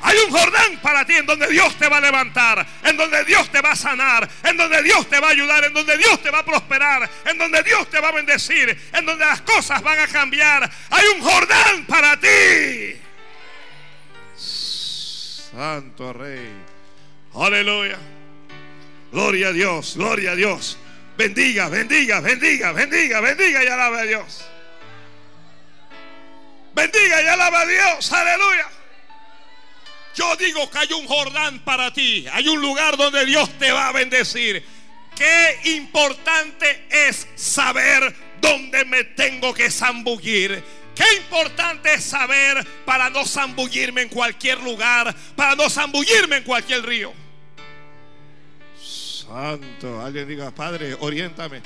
[0.00, 3.50] Hay un Jordán para ti en donde Dios te va a levantar, en donde Dios
[3.50, 6.30] te va a sanar, en donde Dios te va a ayudar, en donde Dios te
[6.30, 9.98] va a prosperar, en donde Dios te va a bendecir, en donde las cosas van
[9.98, 10.70] a cambiar.
[10.90, 13.00] Hay un Jordán para ti.
[14.36, 16.50] Santo Rey.
[17.34, 17.98] Aleluya.
[19.10, 20.76] Gloria a Dios, gloria a Dios.
[21.16, 24.44] Bendiga, bendiga, bendiga, bendiga, bendiga y alaba a Dios.
[26.74, 28.12] Bendiga y alaba a Dios.
[28.12, 28.68] Aleluya.
[30.16, 32.26] Yo digo que hay un Jordán para ti.
[32.32, 34.64] Hay un lugar donde Dios te va a bendecir.
[35.16, 40.62] Qué importante es saber dónde me tengo que zambullir.
[40.94, 46.84] Qué importante es saber para no zambullirme en cualquier lugar, para no zambullirme en cualquier
[46.84, 47.23] río.
[49.26, 51.62] Santo, alguien diga, Padre, oriéntame.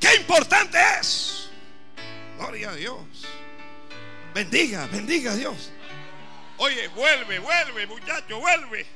[0.00, 1.50] Qué importante es.
[2.38, 3.26] Gloria a Dios.
[4.34, 5.70] Bendiga, bendiga a Dios.
[6.56, 8.86] Oye, vuelve, vuelve, muchacho, vuelve.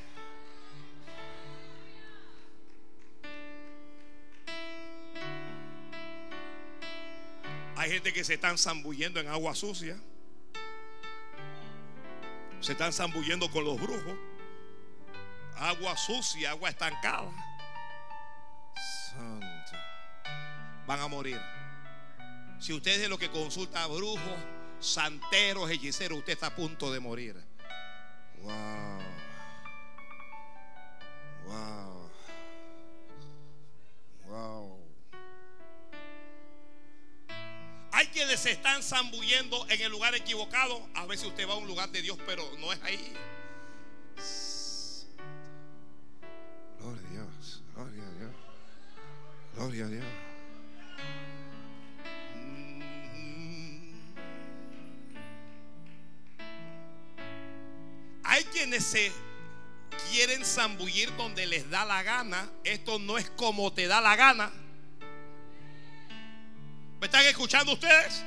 [7.75, 9.97] Hay gente que se están zambullendo en agua sucia.
[12.61, 14.15] Se están zambullendo con los brujos.
[15.57, 17.31] Agua sucia, agua estancada.
[19.09, 19.71] Santo.
[20.85, 21.41] Van a morir.
[22.59, 24.39] Si usted es de lo que consulta a brujos,
[24.79, 27.35] santeros, hechiceros, usted está a punto de morir.
[28.41, 28.99] Wow.
[31.45, 32.11] Wow.
[34.27, 34.79] Wow.
[37.91, 40.85] Hay quienes se están zambullendo en el lugar equivocado.
[40.95, 43.13] A veces usted va a un lugar de Dios, pero no es ahí.
[49.55, 50.03] Gloria a Dios.
[58.23, 59.11] Hay quienes se
[60.11, 62.49] quieren zambullir donde les da la gana.
[62.63, 64.51] Esto no es como te da la gana.
[66.99, 68.23] ¿Me están escuchando ustedes?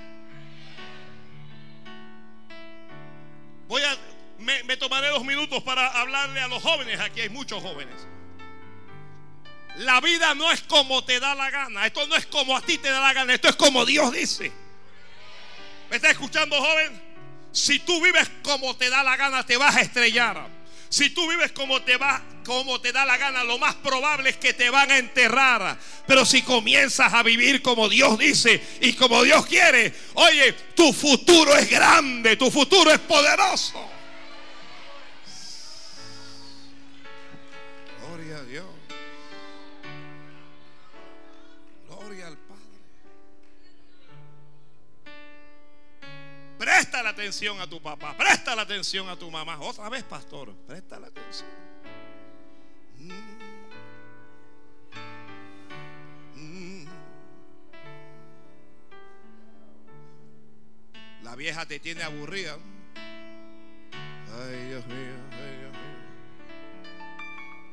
[3.67, 3.97] Voy a,
[4.39, 6.99] me, me tomaré dos minutos para hablarle a los jóvenes.
[7.01, 8.07] Aquí hay muchos jóvenes.
[9.77, 11.87] La vida no es como te da la gana.
[11.87, 13.35] Esto no es como a ti te da la gana.
[13.35, 14.51] Esto es como Dios dice.
[15.91, 17.01] ¿Me está escuchando, joven?
[17.53, 20.49] Si tú vives como te da la gana, te vas a estrellar.
[20.89, 24.37] Si tú vives como te va, como te da la gana, lo más probable es
[24.37, 25.79] que te van a enterrar.
[26.07, 31.55] Pero si comienzas a vivir como Dios dice y como Dios quiere, oye, tu futuro
[31.57, 33.98] es grande, tu futuro es poderoso.
[46.69, 49.59] Presta la atención a tu papá, presta la atención a tu mamá.
[49.59, 51.49] Otra vez, pastor, presta la atención.
[56.35, 56.85] Mm.
[61.23, 62.59] La vieja te tiene aburrida.
[63.03, 65.99] Ay, Dios mío, ay, Dios mío.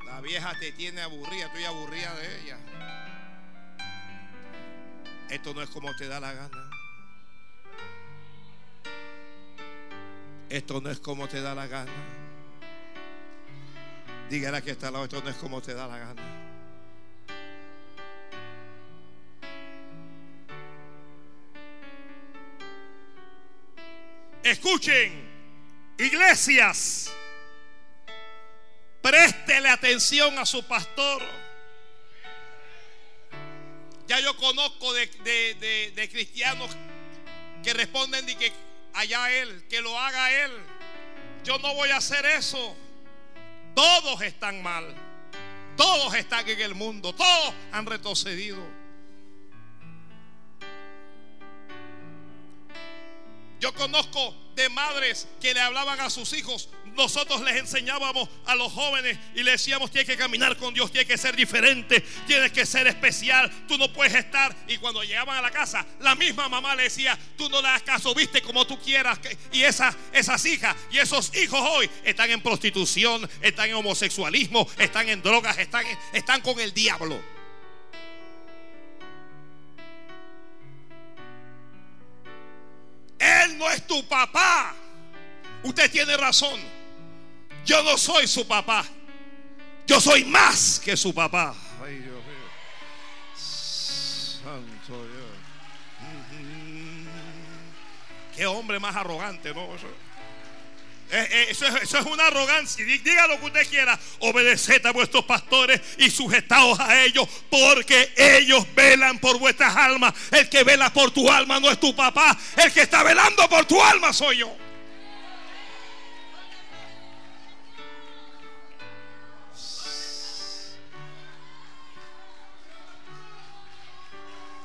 [0.05, 2.57] La vieja te tiene aburrida, estoy aburrida de ella.
[5.29, 6.74] Esto no es como te da la gana.
[10.49, 11.91] Esto no es como te da la gana.
[14.29, 16.45] Dígale que está al lado, esto no es como te da la gana.
[24.45, 25.11] Escuchen,
[25.97, 27.11] iglesias,
[29.01, 31.23] préstele atención a su pastor.
[34.07, 36.69] Ya yo conozco de, cristianos
[37.63, 38.51] que responden y que
[38.95, 40.51] allá él, que lo haga él.
[41.43, 42.75] Yo no voy a hacer eso.
[43.75, 44.95] Todos están mal.
[45.77, 47.13] Todos están en el mundo.
[47.13, 48.57] Todos han retrocedido.
[53.59, 56.69] Yo conozco de madres que le hablaban a sus hijos.
[56.95, 61.07] Nosotros les enseñábamos a los jóvenes y le decíamos, tienes que caminar con Dios, tienes
[61.07, 64.55] que ser diferente, tienes que ser especial, tú no puedes estar.
[64.67, 67.83] Y cuando llegaban a la casa, la misma mamá le decía, tú no le das
[67.83, 69.19] caso, viste como tú quieras.
[69.51, 75.09] Y esas, esas hijas y esos hijos hoy están en prostitución, están en homosexualismo, están
[75.09, 77.34] en drogas, están, están con el diablo.
[83.25, 84.75] Él no es tu papá.
[85.63, 86.59] Usted tiene razón.
[87.65, 88.85] Yo no soy su papá.
[89.87, 91.55] Yo soy más que su papá.
[91.83, 92.45] Ay, Dios mío.
[93.35, 95.25] Santo Dios.
[98.35, 99.67] Qué hombre más arrogante, ¿no?
[101.11, 102.83] Eh, eh, eso, es, una arrogancia.
[102.85, 103.99] Diga lo que usted quiera.
[104.19, 110.13] Obedeced a vuestros pastores y sujetaos a ellos, porque ellos velan por vuestras almas.
[110.31, 112.37] El que vela por tu alma no es tu papá.
[112.57, 114.55] El que está velando por tu alma soy yo.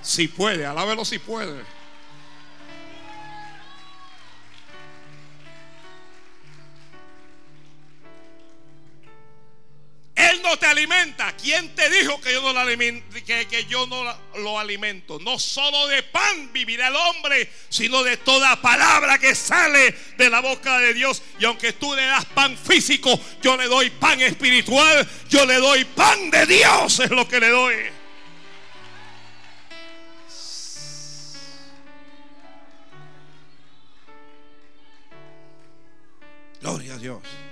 [0.03, 1.80] Si puede, alábelo si puede.
[10.21, 11.35] Él no te alimenta.
[11.35, 13.17] ¿Quién te dijo que yo no lo alimento?
[13.25, 14.05] Que, yo no
[14.37, 15.19] lo alimento?
[15.19, 20.41] No solo de pan vivirá el hombre, sino de toda palabra que sale de la
[20.41, 21.23] boca de Dios.
[21.39, 25.09] Y aunque tú le das pan físico, yo le doy pan espiritual.
[25.31, 27.75] Yo le doy pan de Dios, es lo que le doy.
[36.61, 37.50] Gloria a Dios.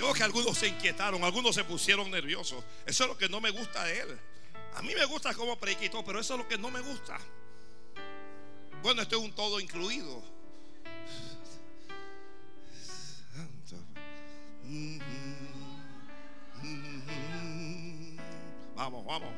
[0.00, 2.64] Yo que algunos se inquietaron, algunos se pusieron nerviosos.
[2.86, 4.18] Eso es lo que no me gusta de él.
[4.74, 7.18] A mí me gusta cómo prediquito, pero eso es lo que no me gusta.
[8.82, 10.22] Bueno, esto es un todo incluido.
[18.74, 19.28] Vamos, vamos.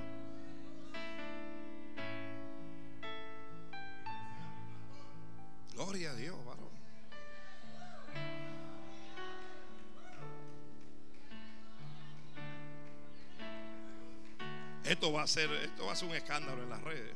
[5.74, 6.36] Gloria a Dios.
[14.84, 17.14] Esto va a ser, esto va a ser un escándalo en las redes.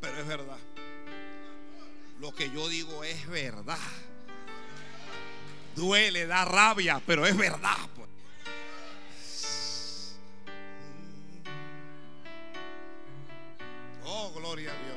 [0.00, 0.58] Pero es verdad.
[2.20, 3.78] Lo que yo digo es verdad.
[5.74, 7.76] Duele, da rabia, pero es verdad.
[7.94, 8.08] Pues.
[14.04, 14.96] Oh, gloria a Dios.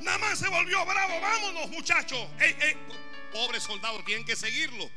[0.00, 1.20] Nada más se volvió bravo.
[1.20, 2.26] Vámonos, muchachos.
[3.32, 4.88] Pobres soldados, tienen que seguirlo.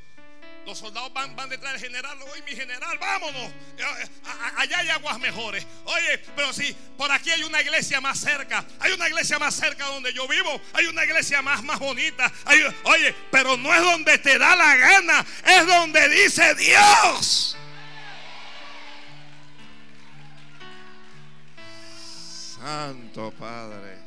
[0.65, 2.17] Los soldados van, van detrás del general.
[2.31, 3.51] Oye, mi general, vámonos.
[3.77, 4.09] Eh, eh,
[4.57, 5.65] allá hay aguas mejores.
[5.85, 8.63] Oye, pero si por aquí hay una iglesia más cerca.
[8.79, 10.61] Hay una iglesia más cerca donde yo vivo.
[10.73, 12.31] Hay una iglesia más, más bonita.
[12.83, 15.25] oye, pero no es donde te da la gana.
[15.45, 17.57] Es donde dice Dios.
[22.61, 24.00] Santo Padre.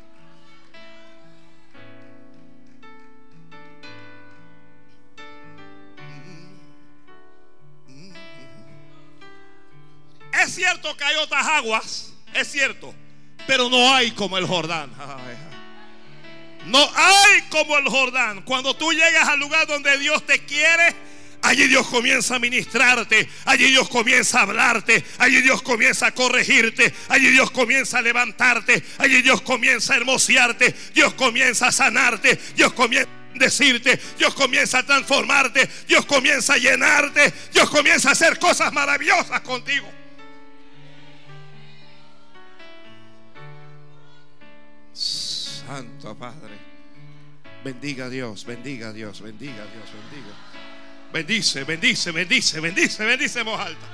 [10.43, 12.95] Es cierto que hay otras aguas, es cierto,
[13.47, 14.91] pero no hay como el Jordán.
[16.67, 18.43] No hay como el Jordán.
[18.43, 20.95] Cuando tú llegas al lugar donde Dios te quiere,
[21.43, 26.93] allí Dios comienza a ministrarte, allí Dios comienza a hablarte, allí Dios comienza a corregirte,
[27.09, 32.73] allí Dios comienza a levantarte, allí Dios comienza a hermosearte, Dios comienza a sanarte, Dios
[32.73, 38.39] comienza a decirte, Dios comienza a transformarte, Dios comienza a llenarte, Dios comienza a hacer
[38.39, 40.04] cosas maravillosas contigo.
[44.95, 46.57] Santo Padre.
[47.65, 50.35] Bendiga a Dios, bendiga a Dios, bendiga a Dios, bendiga.
[51.13, 53.87] Bendice, bendice, bendice, bendice, bendice en voz alta.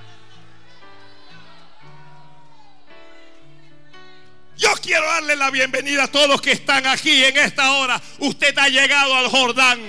[4.56, 8.00] Yo quiero darle la bienvenida a todos que están aquí en esta hora.
[8.18, 9.80] Usted ha llegado al Jordán.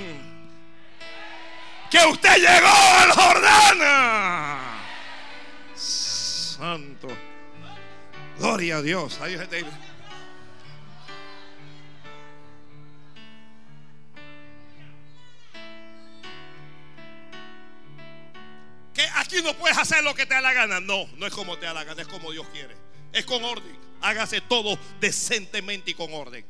[1.90, 3.80] Que usted llegó al Jordán.
[5.76, 7.10] Santo.
[8.38, 9.20] Gloria a Dios.
[19.16, 20.80] Aquí no puedes hacer lo que te da la gana.
[20.80, 22.76] No, no es como te da la gana, es como Dios quiere.
[23.14, 23.78] Es con orden.
[24.02, 26.46] Hágase todo decentemente y con orden.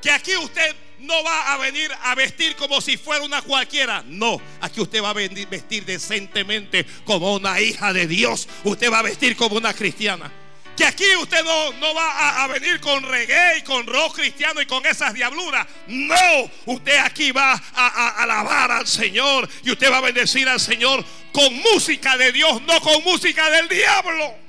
[0.00, 4.02] Que aquí usted no va a venir a vestir como si fuera una cualquiera.
[4.06, 8.48] No, aquí usted va a venir, vestir decentemente como una hija de Dios.
[8.64, 10.41] Usted va a vestir como una cristiana.
[10.76, 14.66] Que aquí usted no, no va a, venir con reggae y con rock cristiano y
[14.66, 15.66] con esas diabluras.
[15.86, 20.60] No, usted aquí va a, a, alabar al Señor y usted va a bendecir al
[20.60, 24.42] Señor con música de Dios, no con música del diablo.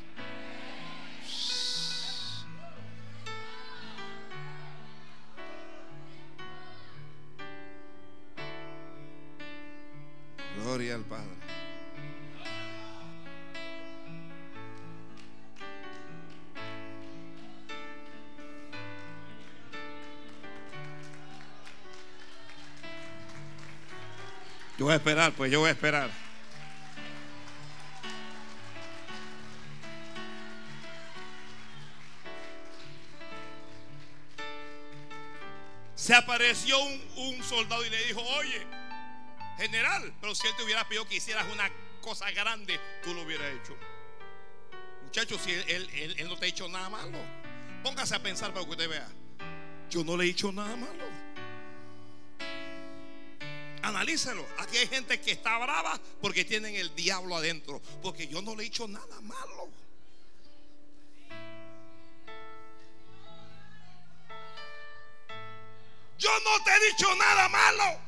[10.64, 11.33] Gloria al Padre.
[24.84, 26.10] Yo voy a esperar, pues yo voy a esperar.
[35.96, 36.78] Se apareció
[37.16, 38.68] un, soldado y le dijo, oye,
[39.56, 41.72] general, pero si él te hubiera pedido que hicieras una
[42.02, 43.78] cosa grande, tú lo hubieras hecho.
[45.06, 47.20] Muchachos, si él, él, él, él no te ha hecho nada malo,
[47.84, 49.08] póngase a pensar para que usted vea.
[49.90, 51.23] Yo no le he hecho nada malo.
[53.84, 54.48] Analícelo.
[54.60, 57.82] Aquí hay gente que está brava porque tienen el diablo adentro.
[58.02, 59.70] Porque yo no le he hecho nada malo.
[66.18, 68.00] Yo no te he dicho nada malo.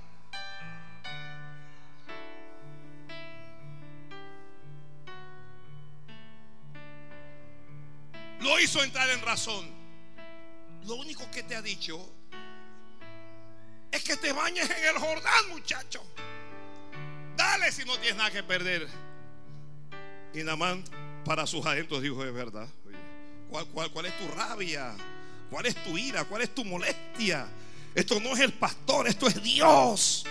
[8.39, 9.69] Lo hizo entrar en razón.
[10.85, 12.14] Lo único que te ha dicho
[13.95, 16.03] es que te bañes en el Jordán, muchacho.
[17.35, 18.87] Dale si no tienes nada que perder.
[20.33, 20.83] Y Namán
[21.23, 22.67] para sus adentros dijo, es verdad.
[23.49, 24.93] ¿Cuál, es tu rabia?
[25.49, 26.25] ¿Cuál es tu ira?
[26.25, 27.47] ¿Cuál es tu molestia?
[27.93, 30.25] Esto no es el pastor, esto es Dios.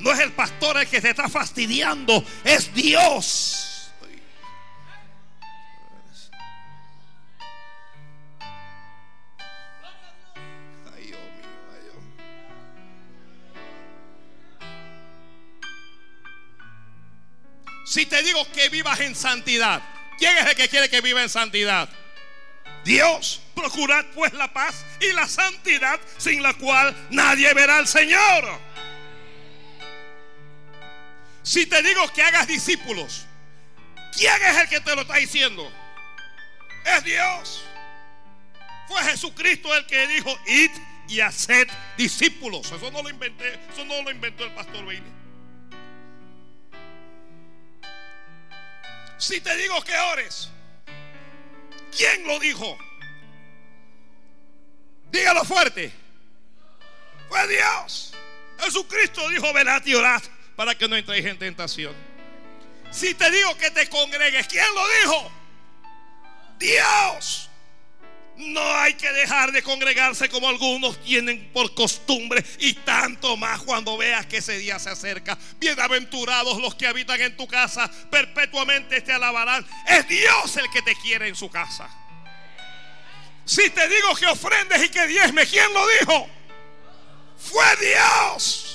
[0.00, 3.63] No es el pastor el que te está fastidiando, es Dios.
[17.94, 19.80] Si te digo que vivas en santidad,
[20.18, 21.88] ¿quién es el que quiere que viva en santidad?
[22.84, 23.40] Dios.
[23.54, 28.58] Procurad pues la paz y la santidad sin la cual nadie verá al Señor.
[31.44, 33.26] Si te digo que hagas discípulos,
[34.12, 35.72] ¿quién es el que te lo está diciendo?
[36.84, 37.64] Es Dios.
[38.88, 40.70] Fue Jesucristo el que dijo, id
[41.06, 42.72] y haced discípulos.
[42.72, 45.23] Eso no lo inventé, eso no lo inventó el pastor Bailey.
[49.18, 50.50] Si te digo que ores,
[51.96, 52.76] ¿quién lo dijo?
[55.10, 55.92] Dígalo fuerte.
[57.28, 58.14] Fue Dios.
[58.58, 60.22] Jesucristo dijo, velad y orad
[60.56, 61.94] para que no entréis en tentación.
[62.90, 65.32] Si te digo que te congregues, ¿quién lo dijo?
[66.58, 67.50] Dios.
[68.36, 73.96] No hay que dejar de congregarse como algunos tienen por costumbre y tanto más cuando
[73.96, 75.38] veas que ese día se acerca.
[75.58, 79.64] Bienaventurados los que habitan en tu casa, perpetuamente te alabarán.
[79.86, 81.88] Es Dios el que te quiere en su casa.
[83.44, 86.28] Si te digo que ofrendes y que diezme, ¿quién lo dijo?
[87.38, 88.73] Fue Dios.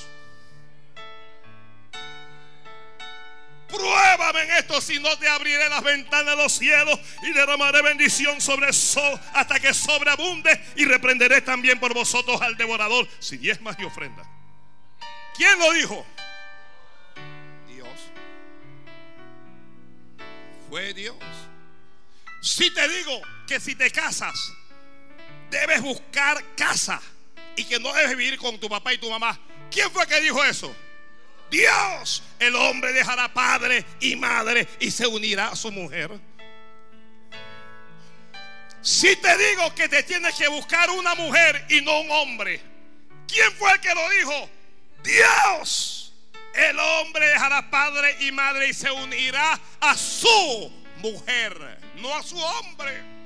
[3.70, 8.40] Pruébame en esto, si no te abriré las ventanas de los cielos y derramaré bendición
[8.40, 13.84] sobre sol hasta que sobreabunde y reprenderé también por vosotros al devorador si diezmas y
[13.84, 14.24] ofrenda.
[15.36, 16.06] ¿Quién lo dijo?
[17.68, 17.88] Dios.
[20.68, 21.16] Fue Dios.
[22.42, 24.52] Si te digo que si te casas,
[25.50, 27.00] debes buscar casa
[27.56, 29.38] y que no debes vivir con tu papá y tu mamá.
[29.70, 30.74] ¿Quién fue que dijo eso?
[31.50, 36.10] Dios, el hombre dejará padre y madre y se unirá a su mujer.
[38.82, 42.60] Si te digo que te tienes que buscar una mujer y no un hombre,
[43.26, 44.50] ¿quién fue el que lo dijo?
[45.02, 46.14] Dios.
[46.54, 52.38] El hombre dejará padre y madre y se unirá a su mujer, no a su
[52.38, 53.19] hombre.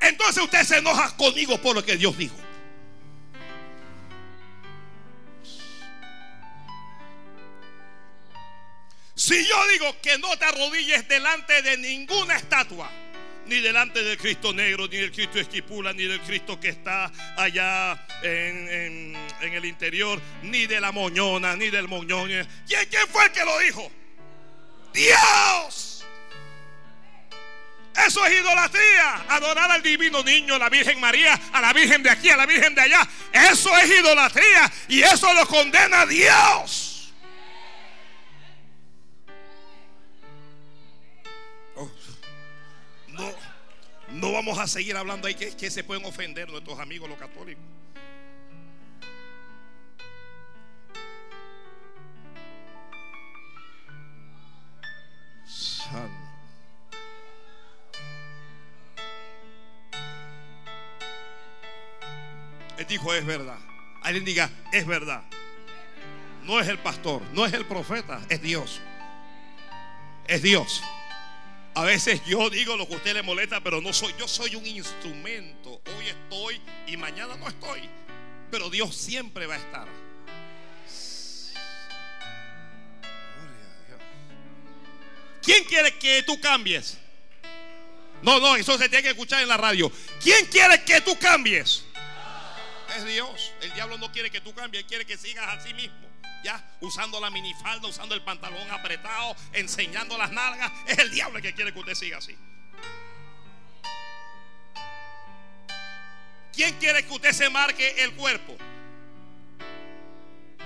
[0.00, 2.36] Entonces usted se enoja conmigo por lo que Dios dijo.
[9.14, 12.90] Si yo digo que no te arrodilles delante de ninguna estatua,
[13.46, 18.06] ni delante del Cristo negro, ni del Cristo esquipula, ni del Cristo que está allá
[18.22, 22.28] en, el interior, ni de la moñona, ni del moñón.
[22.66, 23.92] ¿Quién, ¿Quién fue el que lo dijo?
[24.94, 25.89] Dios.
[28.06, 29.24] Eso es idolatría.
[29.28, 32.46] Adorar al divino niño, a la Virgen María, a la Virgen de aquí, a la
[32.46, 33.08] Virgen de allá.
[33.32, 34.70] Eso es idolatría.
[34.88, 37.12] Y eso lo condena Dios.
[44.12, 47.62] No vamos a seguir hablando ahí que, que se pueden ofender nuestros amigos los católicos.
[62.80, 63.58] Él dijo, es verdad.
[64.00, 65.22] Alguien diga, es verdad.
[66.44, 68.80] No es el pastor, no es el profeta, es Dios.
[70.26, 70.82] Es Dios.
[71.74, 74.14] A veces yo digo lo que a usted le molesta, pero no soy.
[74.18, 75.82] Yo soy un instrumento.
[75.94, 77.86] Hoy estoy y mañana no estoy.
[78.50, 79.86] Pero Dios siempre va a estar.
[85.42, 86.96] ¿Quién quiere que tú cambies?
[88.22, 89.92] No, no, eso se tiene que escuchar en la radio.
[90.22, 91.84] ¿Quién quiere que tú cambies?
[92.96, 93.52] Es Dios.
[93.62, 96.10] El diablo no quiere que tú cambies, quiere que sigas a sí mismo
[96.42, 100.72] ya usando la minifalda, usando el pantalón apretado, enseñando las nalgas.
[100.86, 102.36] Es el diablo que quiere que usted siga así.
[106.52, 108.56] ¿Quién quiere que usted se marque el cuerpo?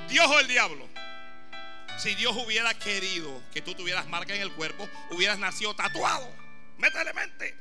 [0.08, 0.88] ¿Dios o el diablo?
[1.98, 6.28] Si Dios hubiera querido que tú tuvieras marca en el cuerpo, hubieras nacido tatuado.
[6.78, 7.56] Métele mente.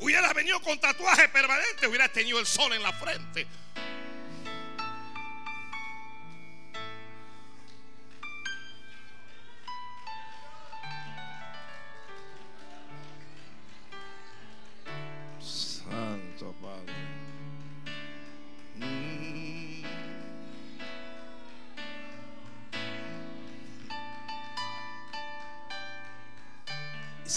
[0.00, 3.46] Hubieras venido con tatuaje permanente, hubieras tenido el sol en la frente,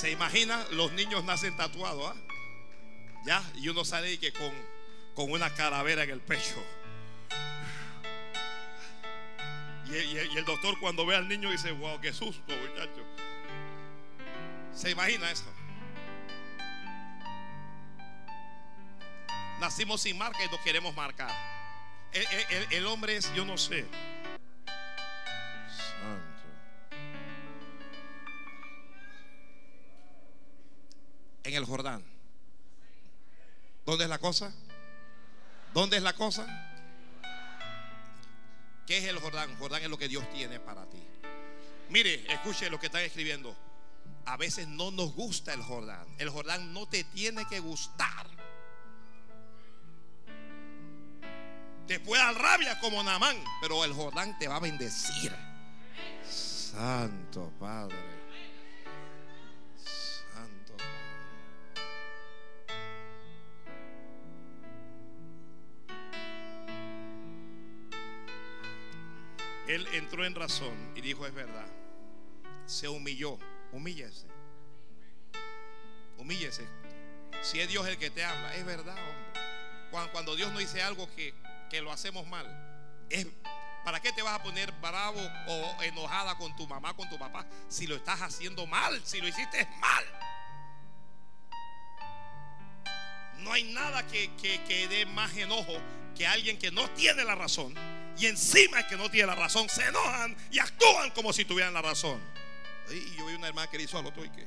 [0.03, 2.32] se imagina, los niños nacen tatuados, ¿ah?
[3.25, 4.51] Ya, y uno sale y que con,
[5.15, 6.63] con una calavera en el pecho.
[9.85, 13.05] Y el, doctor cuando ve al niño dice, wow, qué susto, muchacho.
[14.73, 15.45] ¿Se imagina eso?
[19.59, 21.31] Nacimos sin marca y nos queremos marcar.
[22.71, 23.85] el hombre es, yo no sé.
[31.43, 32.12] en el Jordán.
[33.85, 34.53] ¿Dónde es la cosa?
[35.73, 36.45] ¿Dónde es la cosa?
[38.85, 39.57] ¿Qué es el Jordán?
[39.57, 41.01] Jordán es lo que Dios tiene para ti.
[41.89, 43.55] Mire, escuche lo que están escribiendo.
[44.25, 46.07] A veces no nos gusta el Jordán.
[46.17, 48.27] El Jordán no te tiene que gustar.
[51.87, 55.35] Te puede dar rabia como Namán, pero el Jordán te va a bendecir.
[56.25, 58.12] Santo Padre.
[69.97, 71.67] Entró en razón y dijo, es verdad.
[72.65, 73.37] Se humilló.
[73.71, 74.27] Humíllese.
[76.17, 76.67] Humíllese.
[77.41, 80.09] Si es Dios el que te habla, es verdad, hombre.
[80.11, 81.33] Cuando, Dios no dice algo que,
[81.69, 82.47] que lo hacemos mal,
[83.09, 83.27] es,
[83.83, 87.45] ¿para qué te vas a poner bravo o enojada con tu mamá, con tu papá,
[87.67, 90.05] si lo estás haciendo mal, si lo hiciste mal?
[93.39, 95.77] No hay nada que, que, que dé más enojo
[96.13, 97.73] que alguien que no tiene la razón
[98.17, 101.81] y encima que no tiene la razón, se enojan y actúan como si tuvieran la
[101.81, 102.21] razón.
[102.89, 104.45] Y yo vi una hermana que le hizo al otro y que.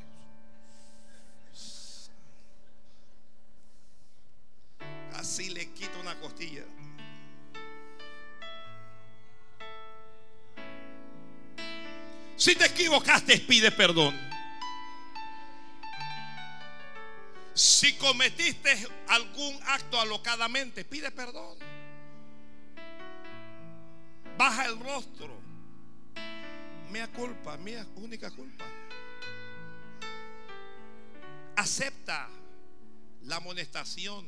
[5.15, 6.63] Así le quita una costilla.
[12.37, 14.15] Si te equivocaste, pide perdón.
[17.57, 21.59] Si cometiste algún acto alocadamente, pide perdón
[24.37, 25.41] baja el rostro.
[26.91, 28.65] Mía culpa, mía única culpa.
[31.57, 32.29] Acepta
[33.23, 34.27] la amonestación,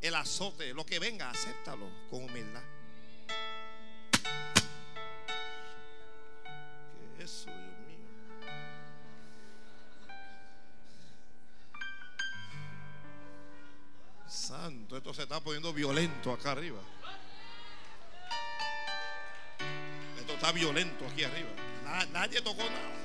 [0.00, 2.62] el azote, lo que venga, acéptalo con humildad.
[7.16, 7.50] ¿Qué es eso,
[14.30, 16.80] santo, esto se está poniendo violento acá arriba.
[20.18, 21.48] Esto está violento aquí arriba.
[22.12, 23.00] nadie tocó nada.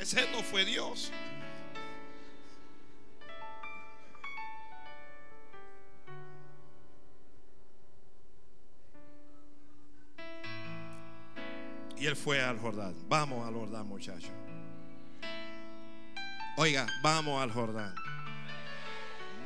[0.00, 1.12] Ese no fue Dios.
[11.96, 12.96] Y él fue al Jordán.
[13.08, 14.32] Vamos al Jordán, muchachos.
[16.56, 17.94] Oiga, vamos al Jordán.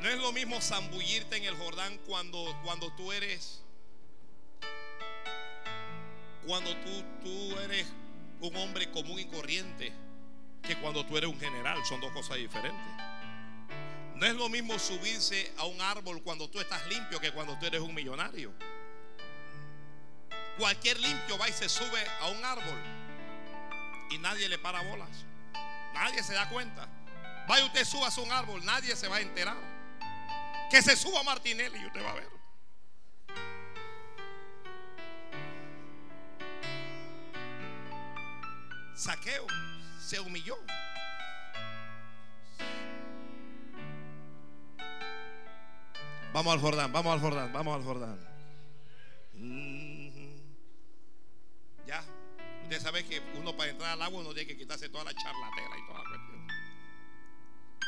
[0.01, 3.63] No es lo mismo zambullirte en el Jordán cuando, cuando tú eres
[6.45, 7.87] cuando tú, tú eres
[8.41, 9.91] un hombre común y corriente
[10.63, 11.77] que cuando tú eres un general.
[11.85, 13.07] Son dos cosas diferentes.
[14.15, 17.65] No es lo mismo subirse a un árbol cuando tú estás limpio que cuando tú
[17.65, 18.51] eres un millonario.
[20.57, 22.81] Cualquier limpio va y se sube a un árbol
[24.09, 25.25] y nadie le para bolas.
[25.93, 26.89] Nadie se da cuenta.
[27.47, 29.55] Vaya usted suba a un árbol, nadie se va a enterar.
[30.69, 32.27] Que se suba Martinelli y usted va a ver.
[38.95, 39.47] Saqueo
[39.99, 40.57] se humilló.
[46.33, 48.19] Vamos al Jordán, vamos al Jordán, vamos al Jordán.
[49.33, 50.09] Mm.
[51.87, 52.03] Ya,
[52.63, 55.77] usted sabe que uno para entrar al agua uno tiene que quitarse toda la charlatera
[55.77, 56.16] y toda la.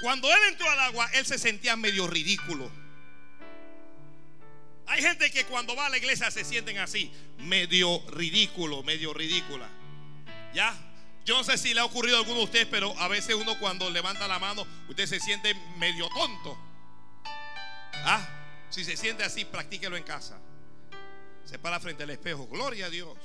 [0.02, 2.72] Cuando él entró al agua, él se sentía medio ridículo.
[4.88, 9.70] Hay gente que cuando va a la iglesia se sienten así, medio ridículo, medio ridícula.
[10.54, 10.76] ¿Ya?
[11.26, 13.60] Yo no sé si le ha ocurrido a alguno de ustedes, pero a veces uno
[13.60, 16.58] cuando levanta la mano, usted se siente medio tonto.
[18.04, 18.28] Ah,
[18.70, 20.40] si se siente así, practíquelo en casa.
[21.46, 22.48] Se para frente al espejo.
[22.48, 23.18] Gloria a Dios.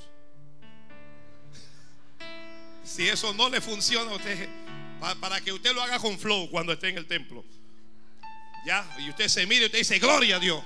[2.83, 4.47] Si eso no le funciona a usted,
[5.19, 7.45] para, que usted lo haga con flow cuando esté en el templo.
[8.65, 10.63] Ya, y usted se mire y usted dice, Gloria a Dios.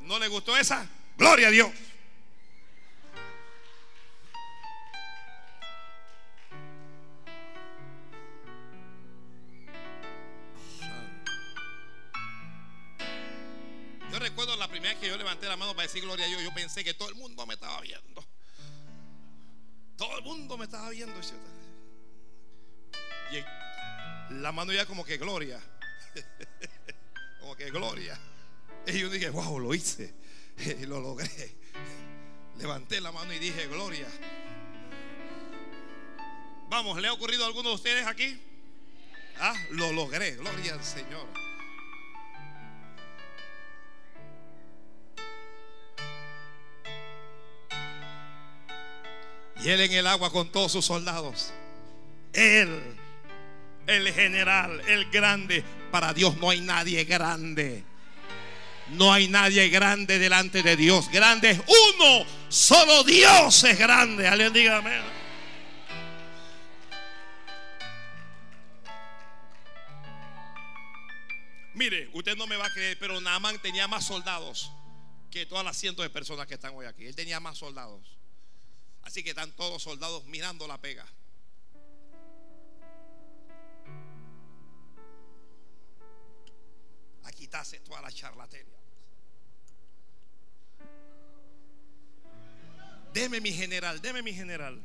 [0.00, 0.88] ¿No le gustó esa?
[1.16, 1.70] Gloria a Dios.
[14.18, 16.54] recuerdo la primera vez que yo levanté la mano para decir gloria a Dios, yo
[16.54, 18.24] pensé que todo el mundo me estaba viendo.
[19.96, 21.18] Todo el mundo me estaba viendo.
[23.30, 25.60] Y la mano ya como que gloria.
[27.40, 28.18] como que gloria.
[28.86, 30.14] Y yo dije, wow, lo hice.
[30.58, 31.56] Y lo logré.
[32.56, 34.08] Levanté la mano y dije, gloria.
[36.68, 38.40] Vamos, ¿le ha ocurrido a alguno de ustedes aquí?
[39.38, 40.34] Ah, lo logré.
[40.34, 41.26] Gloria al Señor.
[49.60, 51.52] Y él en el agua con todos sus soldados.
[52.32, 52.80] Él,
[53.88, 55.64] el general, el grande.
[55.90, 57.82] Para Dios no hay nadie grande.
[58.90, 61.10] No hay nadie grande delante de Dios.
[61.10, 62.24] Grande es uno.
[62.48, 64.28] Solo Dios es grande.
[64.28, 65.02] Alguien diga amén.
[71.74, 74.72] Mire, usted no me va a creer, pero Naaman tenía más soldados
[75.30, 77.06] que todas las cientos de personas que están hoy aquí.
[77.06, 78.18] Él tenía más soldados.
[79.02, 81.06] Así que están todos soldados mirando la pega.
[87.48, 88.74] A quitarse toda la charlatería.
[93.14, 94.78] Deme mi general, deme mi general.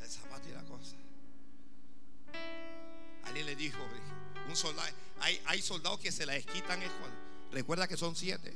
[0.00, 0.96] El zapato y la cosa.
[3.24, 3.78] Alguien le dijo,
[4.48, 4.88] un soldado,
[5.20, 6.80] hay, hay soldados que se la quitan.
[7.52, 8.54] Recuerda que son siete.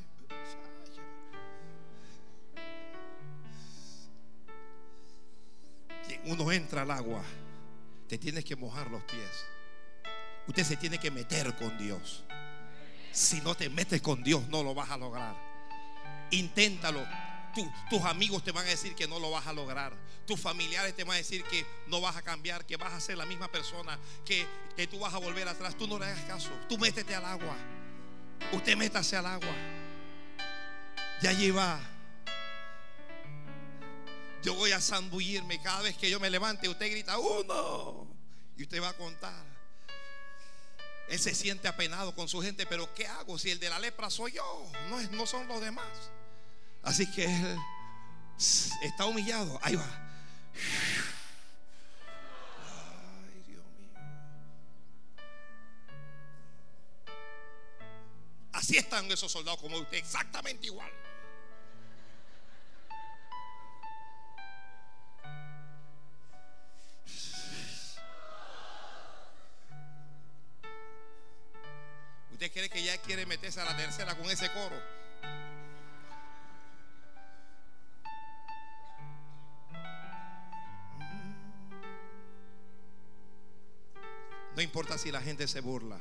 [6.24, 7.22] uno entra al agua,
[8.08, 9.46] te tienes que mojar los pies.
[10.46, 12.24] Usted se tiene que meter con Dios.
[13.12, 15.36] Si no te metes con Dios, no lo vas a lograr.
[16.30, 17.06] Inténtalo.
[17.90, 19.92] tus amigos te van a decir que no lo vas a lograr.
[20.26, 23.16] Tus familiares te van a decir que no vas a cambiar, que vas a ser
[23.16, 24.46] la misma persona, que,
[24.76, 25.76] que tú vas a volver atrás.
[25.76, 26.50] Tú no le hagas caso.
[26.68, 27.56] Tú métete al agua.
[28.52, 29.54] Usted métase al agua.
[31.22, 31.80] Y allí va.
[34.42, 36.68] Yo voy a zambullirme cada vez que yo me levante.
[36.68, 38.08] Usted grita uno
[38.56, 39.49] y usted va a contar.
[41.10, 44.08] Él se siente apenado con su gente, pero ¿qué hago si el de la lepra
[44.10, 44.70] soy yo?
[44.88, 45.88] No, es, no son los demás.
[46.84, 47.58] Así que él
[48.82, 49.58] está humillado.
[49.60, 49.84] Ahí va.
[53.24, 53.90] Ay, Dios mío.
[58.52, 60.92] Así están esos soldados como usted, exactamente igual.
[72.40, 75.00] Ya quiere meterse a la tercera con ese coro.
[84.56, 85.98] No importa si la gente se burla.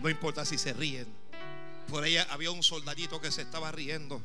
[0.00, 1.06] No importa si se ríen.
[1.88, 4.22] Por ella había un soldadito que se estaba riendo.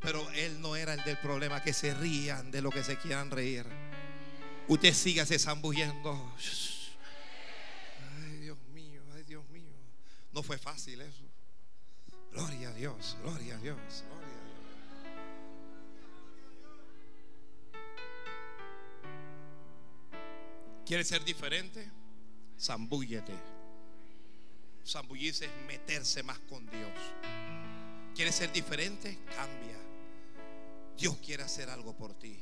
[0.00, 3.30] Pero él no era el del problema, que se rían de lo que se quieran
[3.30, 3.66] reír.
[4.68, 6.32] Usted siga se zambullendo.
[8.16, 9.76] Ay, Dios mío, ay, Dios mío.
[10.32, 11.24] No fue fácil eso.
[12.32, 13.76] Gloria a Dios, gloria a Dios,
[14.08, 14.50] gloria a Dios.
[20.86, 21.90] ¿Quieres ser diferente?
[22.58, 23.32] Zambúllete.
[24.86, 26.92] Zambullirse es meterse más con Dios.
[28.14, 29.18] ¿Quieres ser diferente?
[29.36, 29.78] Cambia.
[30.96, 32.38] Dios quiere hacer algo por ti.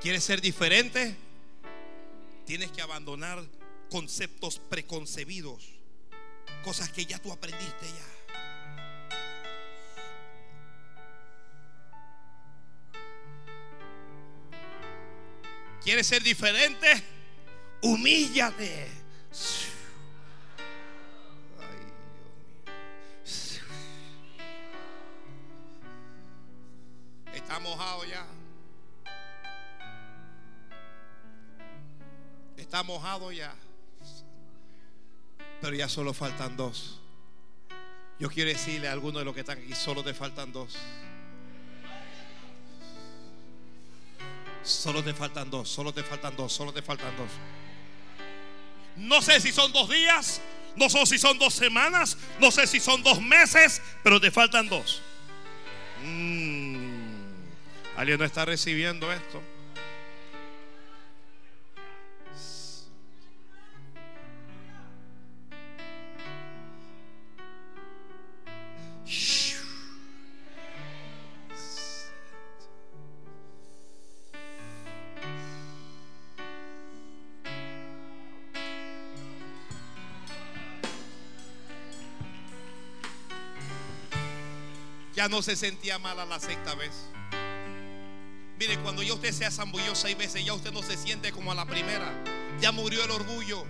[0.00, 1.14] ¿Quieres ser diferente?
[2.46, 3.44] Tienes que abandonar
[3.90, 5.68] conceptos preconcebidos.
[6.64, 8.06] Cosas que ya tú aprendiste ya.
[15.82, 17.02] ¿Quieres ser diferente?
[17.82, 18.86] Humíllate.
[27.34, 28.26] Está mojado ya.
[32.56, 33.54] Está mojado ya.
[35.60, 37.00] Pero ya solo faltan dos.
[38.18, 40.76] Yo quiero decirle a algunos de los que están aquí, solo te faltan dos.
[44.62, 47.30] Solo te faltan dos, solo te faltan dos, solo te faltan dos.
[48.96, 50.42] No sé si son dos días,
[50.76, 54.68] no sé si son dos semanas, no sé si son dos meses, pero te faltan
[54.68, 55.00] dos.
[56.04, 57.00] Mm.
[57.96, 59.42] ¿Alguien no está recibiendo esto?
[85.42, 86.92] Se sentía mala la sexta vez.
[88.58, 91.54] Mire, cuando ya usted se zambulló seis veces, ya usted no se siente como a
[91.54, 92.12] la primera.
[92.60, 93.64] Ya murió el orgullo.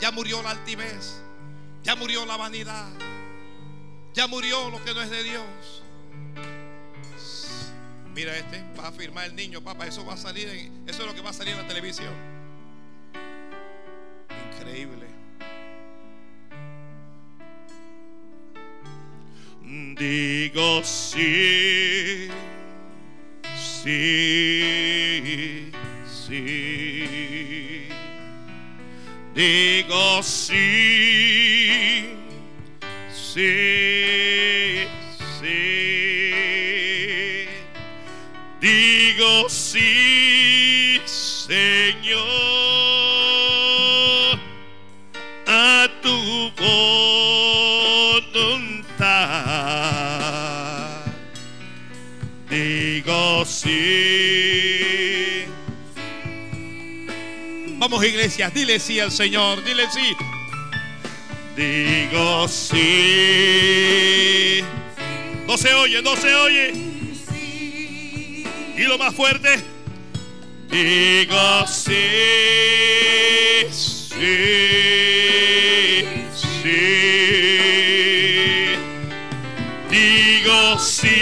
[0.00, 1.20] Ya murió la altivez.
[1.84, 2.88] Ya murió la vanidad.
[4.14, 5.82] Ya murió lo que no es de Dios.
[8.14, 9.86] Mira este, va a firmar el niño, papá.
[9.86, 12.12] Eso va a salir, en- eso es lo que va a salir en la televisión.
[14.56, 15.06] Increíble.
[20.00, 22.28] Digo sí,
[23.54, 25.70] sí,
[26.06, 27.86] sí.
[29.34, 32.14] Digo sí,
[33.12, 34.19] sí,
[57.90, 60.14] Vamos iglesia, dile sí al Señor, dile sí.
[61.56, 63.82] Digo sí.
[65.44, 66.72] No se oye, no se oye.
[68.76, 69.56] Y lo más fuerte.
[70.70, 71.96] Digo sí,
[73.72, 74.06] sí,
[76.62, 76.78] sí.
[79.90, 81.19] Digo sí,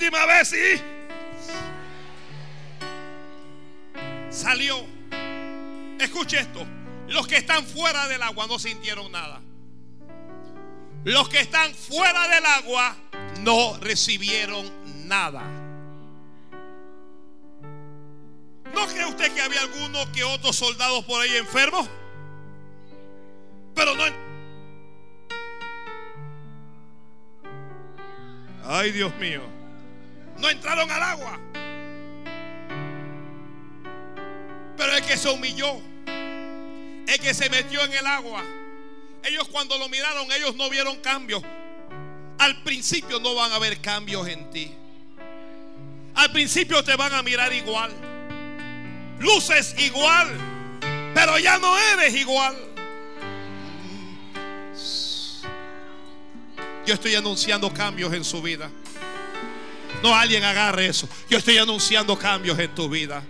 [0.00, 0.80] última vez y
[4.30, 4.82] salió.
[5.98, 6.66] Escuche esto.
[7.08, 9.42] Los que están fuera del agua no sintieron nada.
[11.04, 12.96] Los que están fuera del agua
[13.40, 14.70] no recibieron
[15.06, 15.42] nada.
[18.72, 21.86] ¿No cree usted que había algunos que otros soldados por ahí enfermos?
[23.74, 24.04] Pero no.
[28.64, 29.59] Ay, Dios mío.
[30.40, 31.38] No entraron al agua.
[34.76, 38.42] Pero el que se humilló, el que se metió en el agua,
[39.22, 41.42] ellos cuando lo miraron, ellos no vieron cambios.
[42.38, 44.72] Al principio no van a haber cambios en ti.
[46.14, 47.92] Al principio te van a mirar igual.
[49.18, 50.28] Luces igual.
[51.14, 52.56] Pero ya no eres igual.
[56.86, 58.70] Yo estoy anunciando cambios en su vida.
[60.02, 61.08] No alguien agarre eso.
[61.28, 63.22] Yo estoy anunciando cambios en tu vida.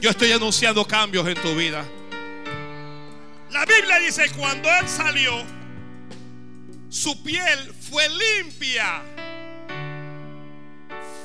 [0.00, 1.84] Yo estoy anunciando cambios en tu vida.
[3.50, 5.32] La Biblia dice, cuando él salió,
[6.88, 9.02] su piel fue limpia.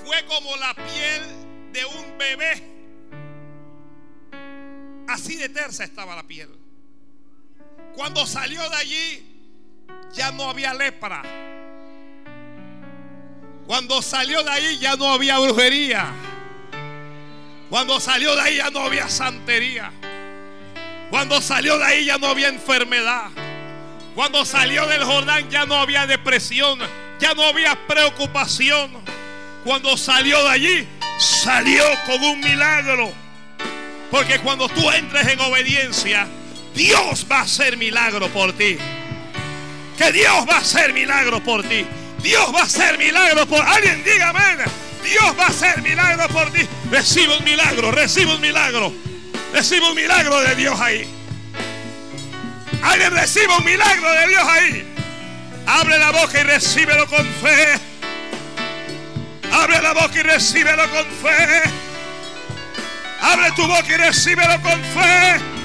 [0.06, 1.24] Fue como la piel
[1.74, 2.78] de un bebé.
[5.08, 6.50] Así de tersa estaba la piel.
[7.96, 9.38] Cuando salió de allí,
[10.14, 11.24] ya no había lepra.
[13.68, 16.08] Cuando salió de ahí ya no había brujería.
[17.70, 19.92] Cuando salió de ahí ya no había santería.
[21.10, 23.26] Cuando salió de ahí ya no había enfermedad.
[24.16, 26.80] Cuando salió del Jordán ya no había depresión.
[27.20, 28.90] Ya no había preocupación.
[29.66, 30.88] Cuando salió de allí,
[31.20, 33.12] salió con un milagro.
[34.10, 36.26] Porque cuando tú entres en obediencia,
[36.74, 38.78] Dios va a hacer milagro por ti.
[39.98, 41.86] Que Dios va a hacer milagro por ti.
[42.22, 44.04] Dios va a hacer milagro por alguien.
[44.04, 44.34] Diga.
[45.04, 46.68] Dios va a hacer milagro por ti.
[46.92, 48.94] Recibe un milagro, recibe un milagro.
[49.54, 51.08] Recibe un milagro de Dios ahí.
[52.82, 54.94] Alguien recibe un milagro de Dios ahí.
[55.66, 57.80] Abre la boca y recíbelo con fe.
[59.52, 61.62] Abre la boca y recíbelo con fe.
[63.22, 65.57] Abre tu boca y recíbelo con fe.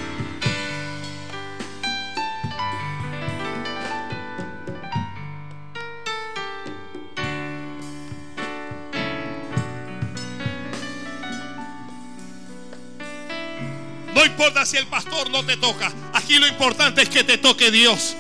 [14.15, 15.93] No importa si el pastor no te toca.
[16.13, 18.17] Aquí lo importante es que te toque Dios.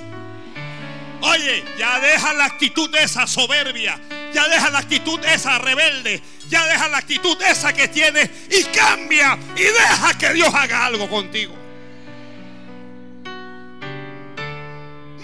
[1.20, 4.00] Oye, ya deja la actitud esa soberbia.
[4.32, 6.22] Ya deja la actitud esa rebelde.
[6.48, 9.38] Ya deja la actitud esa que tienes y cambia.
[9.56, 11.54] Y deja que Dios haga algo contigo.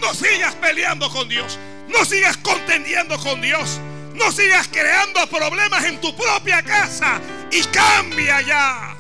[0.01, 1.59] No sigas peleando con Dios.
[1.89, 3.81] No sigas contendiendo con Dios.
[4.15, 7.21] No sigas creando problemas en tu propia casa.
[7.51, 8.98] Y cambia ya.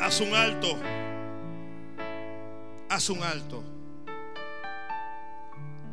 [0.00, 0.78] Haz un alto.
[2.88, 3.64] Haz un alto.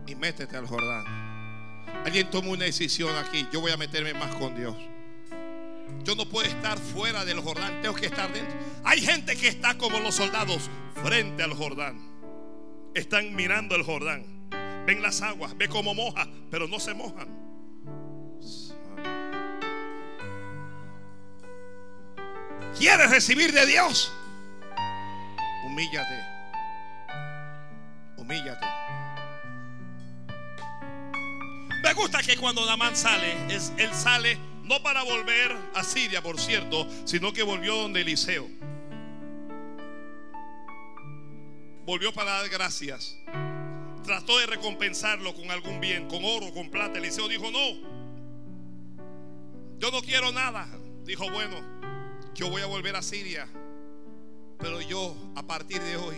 [0.08, 1.04] Y métete al Jordán.
[2.06, 3.48] Alguien toma una decisión aquí.
[3.52, 4.76] Yo voy a meterme más con Dios.
[6.04, 7.82] Yo no puedo estar fuera del Jordán.
[7.82, 8.56] Tengo que estar dentro.
[8.84, 10.70] Hay gente que está como los soldados
[11.04, 12.00] frente al Jordán.
[12.94, 14.48] Están mirando el Jordán.
[14.86, 15.58] Ven las aguas.
[15.58, 16.28] Ve cómo moja.
[16.52, 17.45] Pero no se mojan.
[22.78, 24.12] ¿Quieres recibir de Dios?
[25.66, 26.24] Humíllate.
[28.18, 28.66] Humíllate.
[31.82, 36.40] Me gusta que cuando Namán sale, es, él sale no para volver a Siria, por
[36.40, 38.50] cierto, sino que volvió donde Eliseo.
[41.86, 43.16] Volvió para dar gracias.
[44.04, 46.98] Trató de recompensarlo con algún bien, con oro, con plata.
[46.98, 47.96] Eliseo dijo, no.
[49.78, 50.68] Yo no quiero nada.
[51.04, 51.58] Dijo, bueno,
[52.36, 53.48] yo voy a volver a Siria,
[54.60, 56.16] pero yo a partir de hoy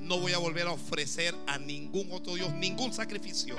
[0.00, 3.56] no voy a volver a ofrecer a ningún otro Dios, ningún sacrificio.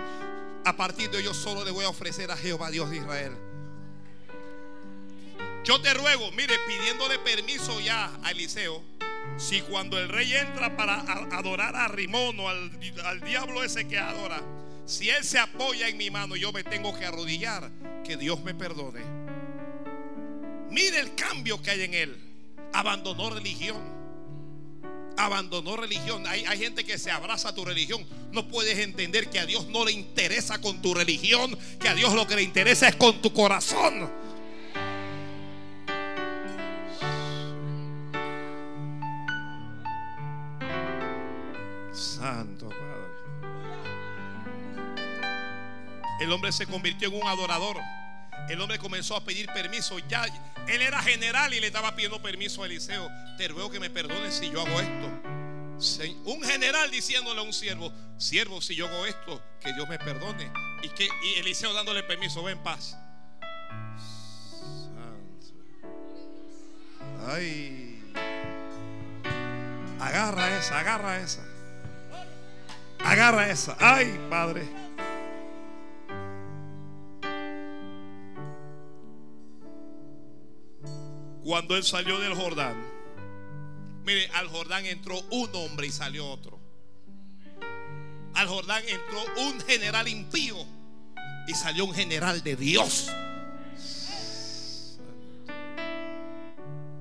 [0.66, 3.32] A partir de hoy yo solo le voy a ofrecer a Jehová Dios de Israel.
[5.64, 8.84] Yo te ruego, mire, pidiéndole permiso ya a Eliseo,
[9.38, 11.00] si cuando el rey entra para
[11.38, 12.72] adorar a Rimón o al,
[13.06, 14.42] al diablo ese que adora,
[14.86, 17.72] si él se apoya en mi mano, yo me tengo que arrodillar,
[18.04, 19.21] que Dios me perdone.
[20.72, 22.18] Mire el cambio que hay en él.
[22.74, 23.78] Abandonó religión.
[25.18, 26.26] Abandonó religión.
[26.26, 28.06] Hay, hay, gente que se abraza a tu religión.
[28.32, 31.60] No puedes entender que a Dios no le interesa con tu religión.
[31.78, 34.10] Que a Dios lo que le interesa es con tu corazón.
[41.92, 42.82] Santo Padre.
[46.22, 47.78] El hombre se convirtió en un adorador.
[48.52, 49.98] El hombre comenzó a pedir permiso.
[50.10, 50.26] Ya
[50.68, 53.10] él era general y le estaba pidiendo permiso a Eliseo.
[53.38, 56.22] Te ruego que me perdones si yo hago esto.
[56.26, 60.52] Un general diciéndole a un siervo, siervo, si yo hago esto, que Dios me perdone.
[60.84, 62.98] Y que y Eliseo dándole permiso, ven paz.
[67.26, 68.04] Ay.
[69.98, 71.46] Agarra esa, agarra esa.
[73.00, 73.78] Agarra esa.
[73.80, 74.81] Ay, Padre.
[81.44, 82.76] Cuando él salió del Jordán,
[84.04, 86.60] mire, al Jordán entró un hombre y salió otro.
[88.34, 90.56] Al Jordán entró un general impío
[91.48, 93.12] y salió un general de Dios.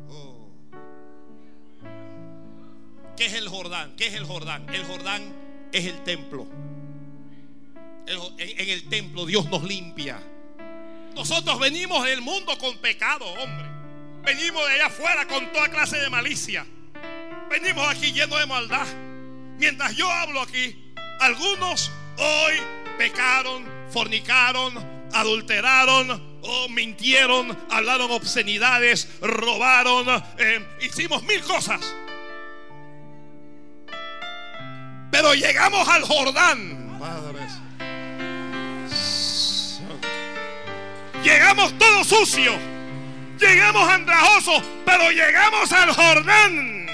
[0.08, 0.50] Oh.
[3.16, 3.94] ¿Qué es el Jordán?
[3.96, 4.68] ¿Qué es el Jordán?
[4.74, 5.34] El Jordán
[5.72, 6.46] es el templo.
[8.06, 10.20] En el templo Dios nos limpia.
[11.14, 13.79] Nosotros venimos del mundo con pecado, hombre.
[14.24, 16.66] Venimos de allá afuera con toda clase de malicia.
[17.48, 18.86] Venimos aquí llenos de maldad.
[19.58, 22.54] Mientras yo hablo aquí, algunos hoy
[22.96, 24.74] pecaron, fornicaron,
[25.12, 30.06] adulteraron, o mintieron, hablaron obscenidades, robaron,
[30.38, 31.80] eh, hicimos mil cosas.
[35.10, 36.98] Pero llegamos al Jordán.
[36.98, 37.52] Padres.
[41.22, 42.56] Llegamos todos sucios.
[43.40, 46.86] Llegamos andrajosos, pero llegamos al Jordán.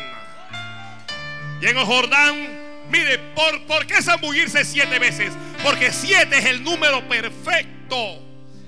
[1.61, 2.49] Y en el Jordán,
[2.89, 5.33] mire, ¿por, ¿por qué zambullirse siete veces?
[5.65, 8.23] Porque siete es el número perfecto.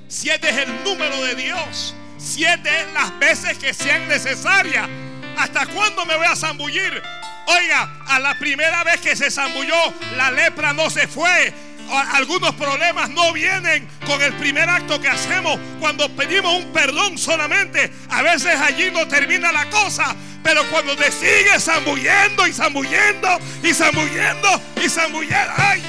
[0.08, 1.94] Siete es el número de Dios.
[2.18, 4.88] Siete es las veces que sean necesarias.
[5.36, 7.00] ¿Hasta cuándo me voy a zambullir?
[7.46, 11.54] Oiga, a la primera vez que se zambulló, la lepra no se fue.
[11.90, 17.92] Algunos problemas no vienen con el primer acto que hacemos cuando pedimos un perdón solamente.
[18.10, 20.14] A veces allí no termina la cosa.
[20.42, 25.52] Pero cuando te sigues zambullendo y zambullendo y zambullendo y zambullendo.
[25.56, 25.82] ¡Ay!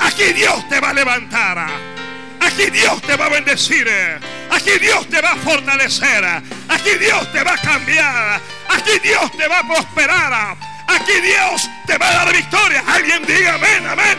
[0.00, 1.66] Aquí Dios te va a levantar.
[2.40, 3.88] Aquí Dios te va a bendecir.
[4.50, 6.24] Aquí Dios te va a fortalecer.
[6.68, 8.40] Aquí Dios te va a cambiar.
[8.68, 10.71] Aquí Dios te va a prosperar.
[10.94, 12.82] Aquí Dios te va a dar victoria.
[12.86, 14.18] Alguien diga amén, amén.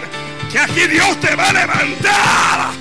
[0.51, 2.71] Que aquí Dios te va a levantar.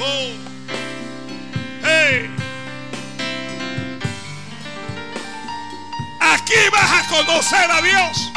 [0.00, 0.32] Oh.
[1.82, 2.30] Hey.
[6.20, 8.30] Aquí vas a conocer a Dios.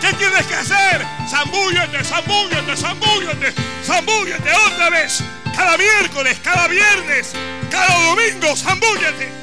[0.00, 1.06] ¿Qué tienes que hacer?
[1.28, 3.54] Zambúllete, zambúllete, zambúllete,
[3.86, 5.22] zambúllete otra vez.
[5.54, 7.32] Cada miércoles, cada viernes,
[7.70, 9.41] cada domingo, zambúllete.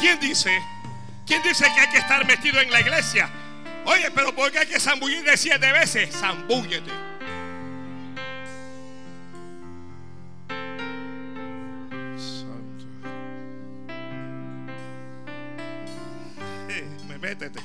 [0.00, 0.62] ¿Quién dice?
[1.26, 3.28] ¿Quién dice que hay que estar metido en la iglesia?
[3.84, 6.10] Oye, pero ¿por qué hay que zambullirte siete veces?
[6.16, 6.90] Zambúllete.
[16.70, 17.60] Eh, me métete,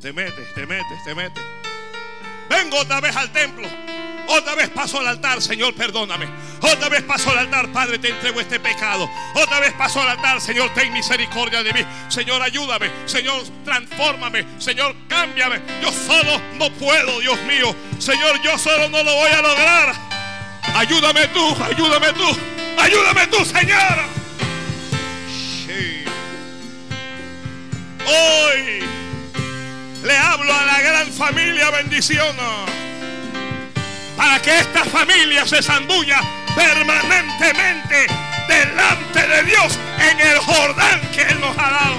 [0.00, 1.44] te metes, te metes, te metes.
[2.50, 3.66] Vengo otra vez al templo.
[4.28, 6.26] Otra vez paso al altar, Señor, perdóname.
[6.60, 9.08] Otra vez paso al altar, Padre, te entrego este pecado.
[9.34, 11.80] Otra vez paso al altar, Señor, ten misericordia de mí.
[12.08, 12.90] Señor, ayúdame.
[13.06, 14.44] Señor, transfórmame.
[14.58, 15.62] Señor, cámbiame.
[15.80, 17.74] Yo solo no puedo, Dios mío.
[17.98, 19.94] Señor, yo solo no lo voy a lograr.
[20.74, 22.38] Ayúdame tú, ayúdame tú.
[22.78, 24.18] Ayúdame tú, Señor.
[28.06, 28.80] Hoy
[30.04, 32.36] le hablo a la gran familia bendición
[34.18, 36.20] para que esta familia se zambulla
[36.56, 38.08] permanentemente
[38.48, 39.78] delante de Dios
[40.10, 41.96] en el Jordán que Él nos ha dado.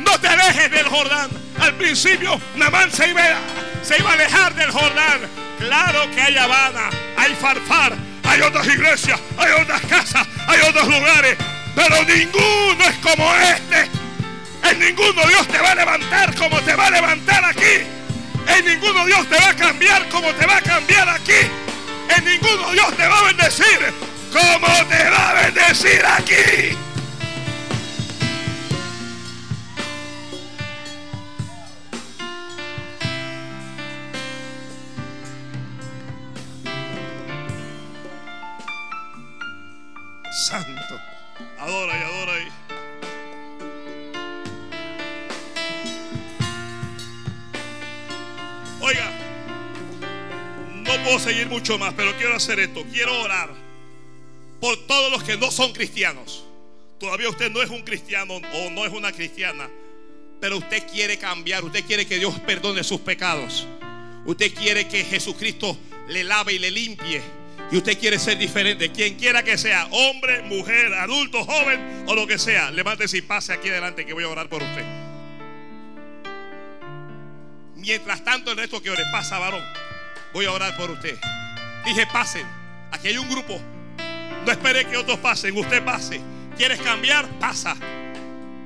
[0.00, 1.30] No te alejes del Jordán.
[1.58, 3.22] Al principio, Namán se iba,
[3.82, 5.20] se iba a alejar del Jordán.
[5.58, 7.94] Claro que hay Habana, hay Farfar,
[8.24, 11.38] hay otras iglesias, hay otras casas, hay otros lugares.
[11.74, 14.09] Pero ninguno es como este.
[14.62, 17.86] En ninguno Dios te va a levantar como te va a levantar aquí.
[18.46, 21.40] En ninguno Dios te va a cambiar como te va a cambiar aquí.
[22.16, 23.94] En ninguno Dios te va a bendecir
[24.32, 26.76] como te va a bendecir aquí.
[40.32, 41.00] Santo.
[41.58, 42.69] Adora y adora y.
[51.10, 52.84] puedo seguir mucho más, pero quiero hacer esto.
[52.92, 53.50] Quiero orar
[54.60, 56.44] por todos los que no son cristianos.
[57.00, 59.68] Todavía usted no es un cristiano o no es una cristiana,
[60.40, 63.66] pero usted quiere cambiar, usted quiere que Dios perdone sus pecados.
[64.24, 65.76] Usted quiere que Jesucristo
[66.06, 67.20] le lave y le limpie.
[67.72, 68.92] Y usted quiere ser diferente.
[68.92, 73.52] Quien quiera que sea, hombre, mujer, adulto, joven o lo que sea, levántese y pase
[73.52, 74.84] aquí adelante que voy a orar por usted.
[77.74, 79.89] Mientras tanto, el resto que ore, pasa, varón.
[80.32, 81.18] Voy a orar por usted.
[81.84, 82.46] Dije, pasen.
[82.92, 83.60] Aquí hay un grupo.
[84.44, 86.20] No espere que otros pasen, usted pase.
[86.56, 87.26] ¿Quieres cambiar?
[87.38, 87.76] Pasa.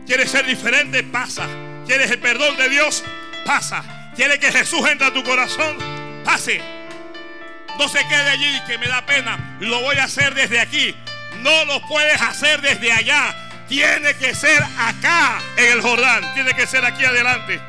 [0.07, 1.03] ¿Quieres ser diferente?
[1.03, 1.47] Pasa.
[1.86, 3.03] ¿Quieres el perdón de Dios?
[3.45, 4.12] Pasa.
[4.15, 5.77] ¿Quieres que Jesús entre a tu corazón?
[6.24, 6.61] Pase.
[7.78, 9.57] No se quede allí que me da pena.
[9.61, 10.95] Lo voy a hacer desde aquí.
[11.39, 13.35] No lo puedes hacer desde allá.
[13.69, 16.35] Tiene que ser acá en el Jordán.
[16.35, 17.61] Tiene que ser aquí adelante.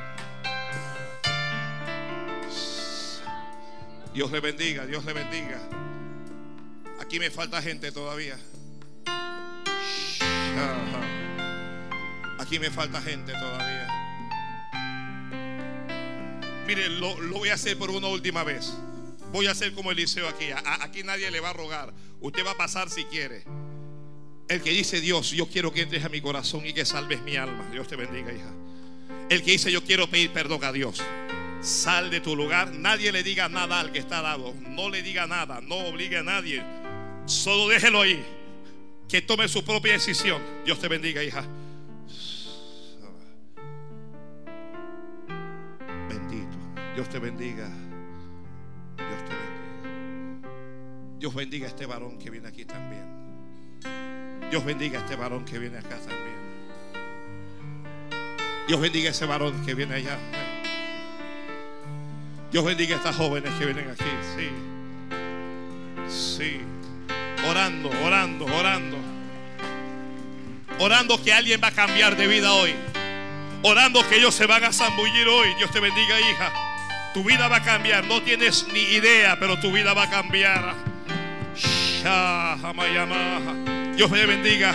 [4.16, 5.62] Dios le bendiga, Dios le bendiga.
[7.02, 8.40] Aquí me falta gente todavía.
[12.40, 13.88] Aquí me falta gente todavía.
[16.66, 18.74] Mire, lo, lo voy a hacer por una última vez.
[19.34, 20.46] Voy a hacer como Eliseo aquí.
[20.80, 21.94] Aquí nadie le va a rogar.
[22.22, 23.44] Usted va a pasar si quiere.
[24.48, 27.36] El que dice Dios, yo quiero que entres a mi corazón y que salves mi
[27.36, 27.70] alma.
[27.70, 28.54] Dios te bendiga, hija.
[29.30, 31.04] El que dice yo quiero pedir perdón a Dios.
[31.66, 32.72] Sal de tu lugar.
[32.72, 34.54] Nadie le diga nada al que está dado.
[34.68, 35.62] No le diga nada.
[35.62, 36.64] No obligue a nadie.
[37.26, 38.24] Solo déjelo ahí.
[39.10, 40.40] Que tome su propia decisión.
[40.64, 41.44] Dios te bendiga, hija.
[46.08, 46.58] Bendito.
[46.94, 47.68] Dios te bendiga.
[48.98, 50.50] Dios te bendiga.
[51.18, 53.06] Dios bendiga a este varón que viene aquí también.
[54.52, 56.36] Dios bendiga a este varón que viene acá también.
[58.68, 60.20] Dios bendiga a ese varón que viene allá.
[62.56, 64.06] Dios bendiga a estas jóvenes que vienen aquí.
[64.38, 64.50] Sí.
[66.08, 66.62] Sí.
[67.50, 68.98] Orando, orando, orando.
[70.80, 72.74] Orando que alguien va a cambiar de vida hoy.
[73.62, 75.54] Orando que ellos se van a zambullir hoy.
[75.56, 76.54] Dios te bendiga, hija.
[77.14, 78.06] Tu vida va a cambiar.
[78.06, 80.76] No tienes ni idea, pero tu vida va a cambiar.
[83.98, 84.74] Dios me bendiga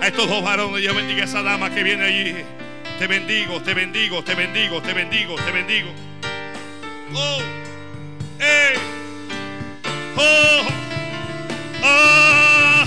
[0.00, 0.82] a estos dos varones.
[0.82, 2.34] Dios bendiga a esa dama que viene allí.
[2.98, 6.09] Te bendigo, te bendigo, te bendigo, te bendigo, te bendigo.
[7.14, 7.38] Oh,
[8.38, 8.74] eh,
[10.16, 10.68] oh,
[11.82, 12.86] ah.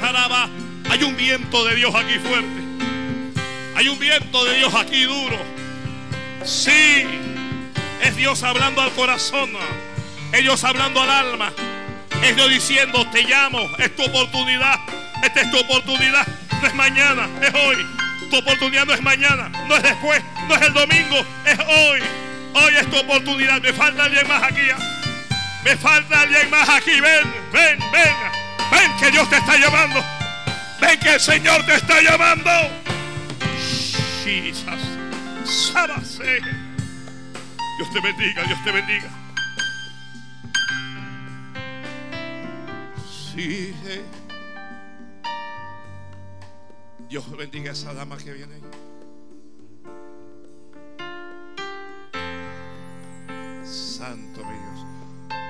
[0.00, 0.48] Sharaba.
[0.90, 2.68] Hay un viento de Dios aquí fuerte.
[3.76, 5.38] Hay un viento de Dios aquí duro.
[6.44, 7.04] Sí,
[8.02, 9.50] es Dios hablando al corazón.
[10.32, 11.52] Es Dios hablando al alma.
[12.22, 14.80] Es Dios diciendo, te llamo, es tu oportunidad.
[15.22, 16.26] Esta es tu oportunidad.
[16.60, 17.86] No es mañana, es hoy.
[18.30, 22.00] Tu oportunidad no es mañana, no es después, no es el domingo, es hoy.
[22.54, 23.60] Hoy es tu oportunidad.
[23.60, 24.68] Me falta alguien más aquí.
[25.64, 27.00] Me falta alguien más aquí.
[27.00, 28.14] Ven, ven, ven.
[28.70, 30.02] Ven que Dios te está llamando.
[30.80, 32.50] Ven que el Señor te está llamando.
[35.44, 36.40] Sábase.
[37.78, 39.08] Dios te bendiga, Dios te bendiga.
[43.34, 43.74] Sí.
[47.08, 48.56] Dios bendiga a esa dama que viene.
[53.68, 54.86] Santo mi Dios.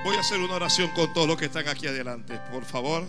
[0.03, 2.39] Voy a hacer una oración con todos los que están aquí adelante.
[2.51, 3.05] Por favor.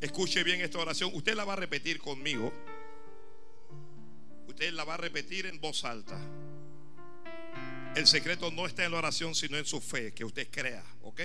[0.00, 1.10] Escuche bien esta oración.
[1.14, 2.52] Usted la va a repetir conmigo.
[4.46, 6.18] Usted la va a repetir en voz alta.
[7.94, 11.20] El secreto no está en la oración, sino en su fe, que usted crea, ¿ok?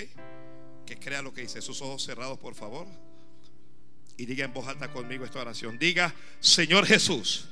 [0.84, 1.62] Que crea lo que dice.
[1.62, 2.86] Sus ojos cerrados, por favor.
[4.16, 5.78] Y diga en voz alta conmigo esta oración.
[5.78, 7.48] Diga, Señor Jesús.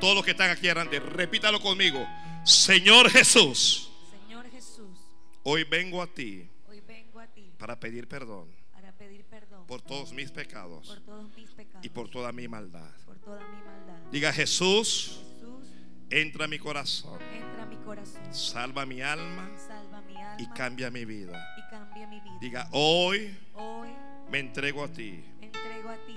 [0.00, 2.06] Todos los que están aquí adelante, repítalo conmigo.
[2.44, 4.98] Señor Jesús, Señor Jesús,
[5.44, 9.80] hoy vengo a ti hoy vengo a ti para pedir perdón para pedir perdón por
[9.80, 12.90] todos mis pecados por todos mis pecados y por toda mi maldad.
[13.06, 14.10] por toda mi maldad.
[14.10, 15.64] Diga Jesús, Jesús,
[16.10, 20.46] entra a mi corazón, entra a mi corazón, salva mi alma salva mi alma y
[20.48, 21.54] cambia mi vida.
[21.56, 22.38] y cambia mi vida.
[22.42, 23.88] Diga, hoy Hoy
[24.30, 25.24] me entrego a ti.
[25.40, 26.14] me entrego a ti,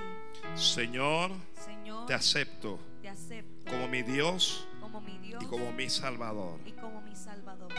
[0.56, 1.32] Señor,
[1.64, 6.60] Señor, te acepto te acepto como mi Dios como mi Dios y como mi Salvador.
[6.66, 7.72] y como mi Salvador.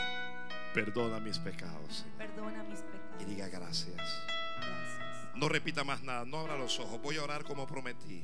[0.73, 1.97] Perdona mis pecados.
[1.97, 2.17] Señor.
[2.17, 3.21] Perdona mis pecados.
[3.21, 3.95] Y diga gracias.
[3.95, 5.35] Gracias.
[5.35, 6.99] No repita más nada, no abra los ojos.
[7.01, 8.23] Voy a orar como prometí.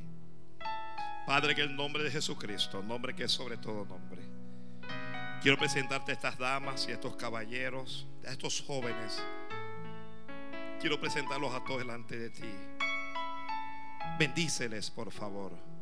[1.26, 4.22] Padre, que el nombre de Jesucristo, nombre que es sobre todo nombre.
[5.42, 9.22] Quiero presentarte a estas damas y a estos caballeros, a estos jóvenes.
[10.80, 12.54] Quiero presentarlos a todos delante de ti.
[14.18, 15.75] Bendíceles, por favor.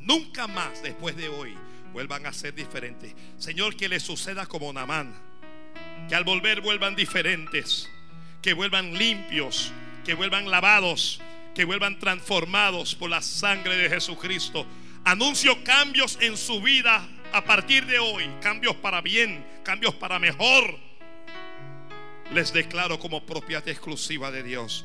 [0.00, 1.54] Nunca más después de hoy
[1.92, 3.14] vuelvan a ser diferentes.
[3.38, 5.14] Señor, que les suceda como Namán.
[6.08, 7.88] Que al volver vuelvan diferentes.
[8.42, 9.72] Que vuelvan limpios.
[10.04, 11.20] Que vuelvan lavados.
[11.54, 14.66] Que vuelvan transformados por la sangre de Jesucristo.
[15.04, 18.30] Anuncio cambios en su vida a partir de hoy.
[18.40, 19.44] Cambios para bien.
[19.64, 20.78] Cambios para mejor.
[22.32, 24.84] Les declaro como propiedad exclusiva de Dios.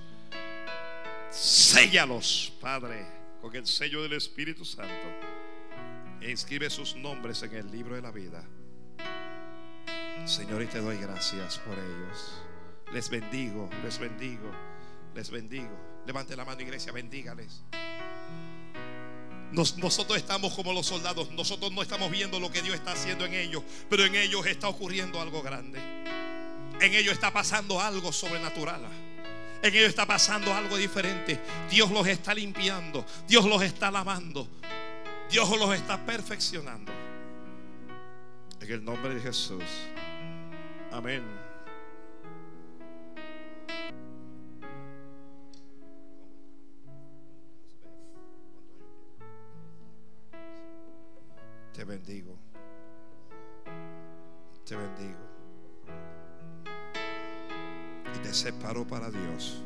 [1.30, 3.06] Séllalos, Padre,
[3.44, 4.94] con el sello del Espíritu Santo.
[6.22, 8.41] E inscribe sus nombres en el libro de la vida.
[10.26, 12.41] Señor, y te doy gracias por ellos.
[12.94, 14.49] Les bendigo, les bendigo.
[15.14, 16.02] Les bendigo.
[16.07, 17.64] Levante la mano, iglesia, bendígales.
[19.52, 21.30] Nos- nosotros estamos como los soldados.
[21.32, 23.61] Nosotros no estamos viendo lo que Dios está haciendo en ellos.
[23.90, 25.80] Pero en ellos está ocurriendo algo grande.
[26.80, 28.82] En ellos está pasando algo sobrenatural.
[29.64, 31.40] En ellos está pasando algo diferente.
[31.69, 33.06] Dios los está limpiando.
[33.26, 34.45] Dios los está lavando.
[35.31, 36.91] Dios los está perfeccionando.
[38.60, 39.64] En el nombre de Jesús.
[40.91, 41.23] Amén.
[51.72, 52.38] Te bendigo.
[54.65, 55.23] Te bendigo.
[58.15, 59.61] Y te separo para Dios.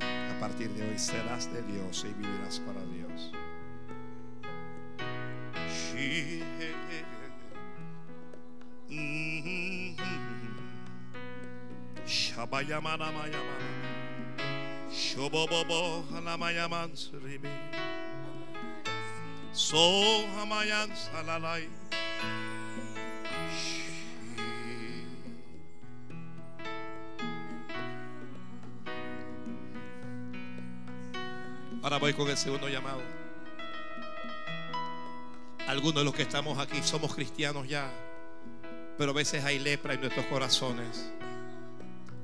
[0.00, 3.32] A partir de hoy serás de Dios y vivirás para Dios.
[5.68, 6.42] She-
[8.88, 9.96] Mhm.
[12.06, 13.66] Shabayamana mayamana.
[14.92, 17.48] Shobobobo halamayaman suribi.
[19.52, 20.26] So
[31.86, 33.00] Ahora voy con el segundo llamado.
[35.68, 37.88] Algunos de los que estamos aquí somos cristianos ya,
[38.98, 41.12] pero a veces hay lepra en nuestros corazones.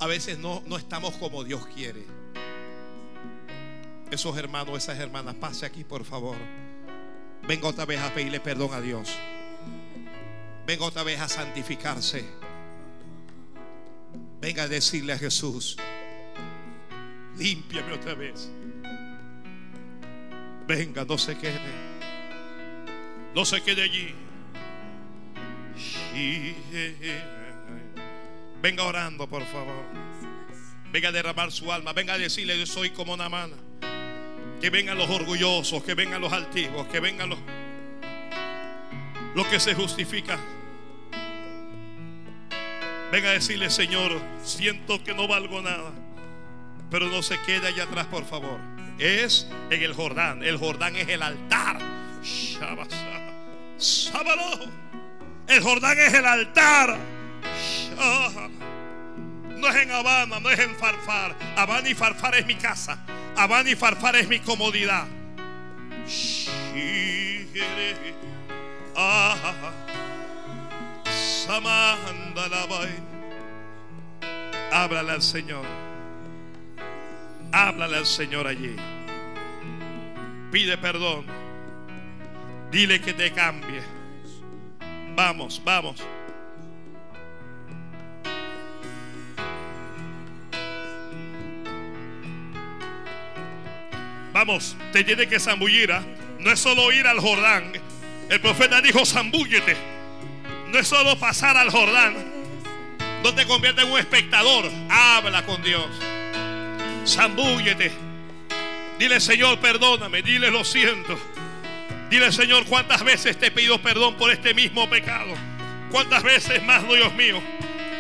[0.01, 2.05] A veces no, no estamos como Dios quiere.
[4.10, 6.36] Esos hermanos, esas hermanas, pase aquí por favor.
[7.47, 9.16] Venga otra vez a pedirle perdón a Dios.
[10.66, 12.24] Venga otra vez a santificarse.
[14.40, 15.76] Venga a decirle a Jesús,
[17.36, 18.51] límpiame otra vez.
[20.66, 21.60] Venga, no se quede.
[23.34, 24.14] No se quede allí.
[28.60, 29.84] Venga orando, por favor.
[30.93, 31.93] Venga a derramar su alma.
[31.93, 33.56] Venga a decirle, yo soy como una mana.
[34.60, 37.39] Que vengan los orgullosos, que vengan los altivos, que vengan los,
[39.34, 40.39] los que se justifican.
[43.10, 45.93] Venga a decirle, Señor, siento que no valgo nada.
[46.90, 48.71] Pero no se quede allá atrás, por favor.
[49.02, 50.44] Es en el Jordán.
[50.44, 51.76] El Jordán es el altar.
[53.76, 54.60] Sábalo.
[55.48, 56.96] El Jordán es el altar.
[59.56, 61.34] No es en Habana, no es en Farfar.
[61.56, 63.04] Habana y Farfar es mi casa.
[63.36, 65.08] Habana y Farfar es mi comodidad.
[66.06, 67.48] Shire.
[68.94, 69.36] Ah.
[74.70, 75.91] Al Señor.
[77.52, 78.74] Háblale al Señor allí.
[80.50, 81.26] Pide perdón.
[82.70, 83.82] Dile que te cambie.
[85.14, 86.02] Vamos, vamos.
[94.32, 95.92] Vamos, te tiene que zambullir.
[95.92, 96.02] ¿ah?
[96.38, 97.72] No es solo ir al Jordán.
[98.30, 99.76] El profeta dijo, zambúllete.
[100.68, 102.14] No es solo pasar al Jordán.
[103.22, 104.70] No te conviertes en un espectador.
[104.88, 105.86] Habla con Dios.
[107.06, 107.90] Zambúllete.
[108.98, 110.22] Dile, Señor, perdóname.
[110.22, 111.18] Dile, lo siento.
[112.10, 115.34] Dile, Señor, cuántas veces te he pedido perdón por este mismo pecado.
[115.90, 117.40] Cuántas veces más, Dios mío.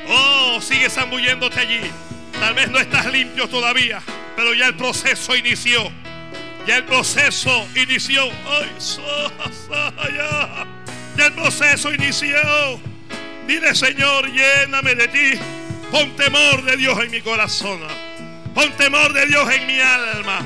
[0.08, 1.80] Oh, sigue zambulléndote allí.
[2.38, 4.00] Tal vez no estás limpio todavía,
[4.36, 5.90] pero ya el proceso inició.
[6.66, 8.24] Ya el proceso inició.
[8.24, 9.02] Ay, so-
[9.66, 10.66] so- ya.
[11.16, 12.36] Ya el proceso inició.
[13.46, 15.38] Dile, Señor, lléname de ti.
[15.90, 17.80] Pon temor de Dios en mi corazón.
[18.54, 20.40] Pon temor de Dios en mi alma.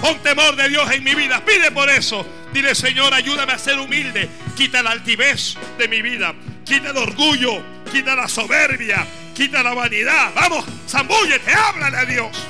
[0.00, 1.44] Pon temor de Dios en mi vida.
[1.44, 2.26] Pide por eso.
[2.52, 4.28] Dile, Señor, ayúdame a ser humilde.
[4.56, 6.34] Quita la altivez de mi vida.
[6.64, 7.62] Quita el orgullo.
[7.90, 9.06] Quita la soberbia.
[9.34, 10.32] Quita la vanidad.
[10.34, 12.46] Vamos, zambúllete, háblale a Dios.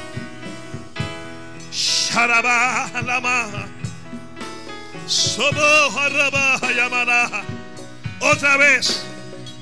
[8.20, 9.04] Otra vez.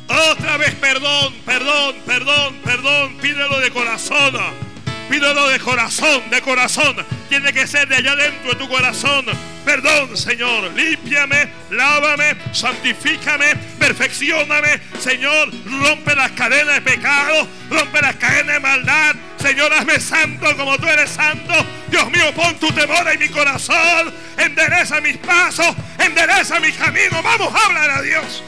[0.06, 3.16] Otra vez perdón, perdón, perdón, perdón.
[3.18, 4.63] Pídelo de corazón.
[5.08, 6.96] Pídelo de corazón, de corazón.
[7.28, 9.26] Tiene que ser de allá dentro de tu corazón.
[9.64, 10.72] Perdón, Señor.
[10.72, 14.80] Límpiame, lávame, santifícame, perfeccioname.
[14.98, 15.50] Señor,
[15.80, 19.14] rompe las cadenas de pecado, rompe las cadenas de maldad.
[19.38, 21.54] Señor, hazme santo como tú eres santo.
[21.88, 24.12] Dios mío, pon tu temor en mi corazón.
[24.38, 27.22] Endereza mis pasos, endereza mi camino.
[27.22, 28.42] Vamos, háblale a Dios.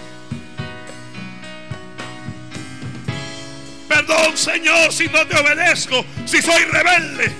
[4.07, 7.33] Perdón, Señor, si no te obedezco, si soy rebelde,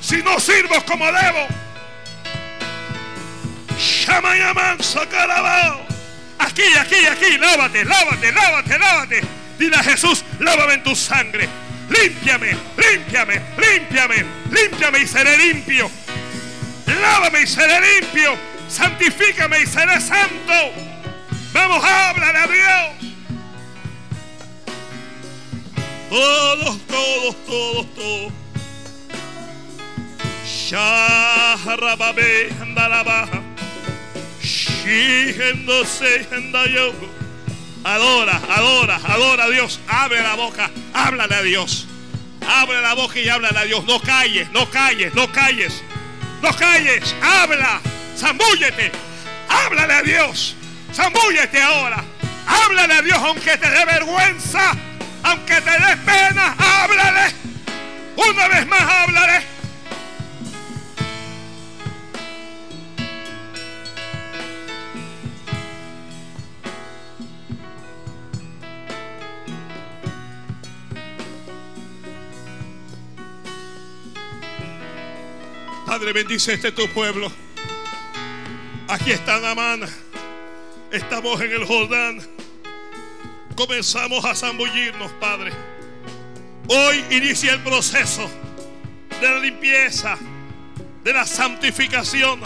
[0.00, 1.46] si no sirvo como debo.
[6.38, 9.20] Aquí, aquí, aquí, lávate, lávate, lávate, lávate.
[9.56, 11.48] Dile a Jesús, lávame en tu sangre.
[11.88, 15.90] Límpiame, límpiame, límpiame, límpiame y seré limpio.
[16.86, 18.36] Lávame y seré limpio.
[18.68, 20.72] Santifícame y seré santo.
[21.52, 22.97] Vamos, háblale a Dios.
[26.08, 28.32] Todos, todos, todos, todos.
[30.46, 32.48] Shaharababe
[36.32, 36.94] andayo.
[37.84, 39.80] Adora, adora, adora a Dios.
[39.86, 41.86] Abre la boca, háblale a Dios.
[42.46, 43.84] Abre la boca y háblale a Dios.
[43.84, 45.82] No calles, no calles, no calles.
[46.42, 47.80] No calles, habla.
[48.16, 48.90] Zambúllete.
[49.48, 50.56] Háblale a Dios.
[50.94, 52.02] Zambúllete ahora.
[52.46, 54.74] Háblale a Dios aunque te dé vergüenza.
[55.22, 56.54] Aunque te dé pena.
[56.58, 57.34] Háblale.
[58.16, 59.58] Una vez más, háblale.
[75.86, 77.32] Padre, bendice este tu pueblo.
[78.88, 79.80] Aquí está Namán.
[80.92, 82.20] Estamos en el Jordán.
[83.58, 85.50] Comenzamos a zambullirnos, Padre.
[86.68, 88.30] Hoy inicia el proceso
[89.20, 90.16] de la limpieza,
[91.02, 92.40] de la santificación,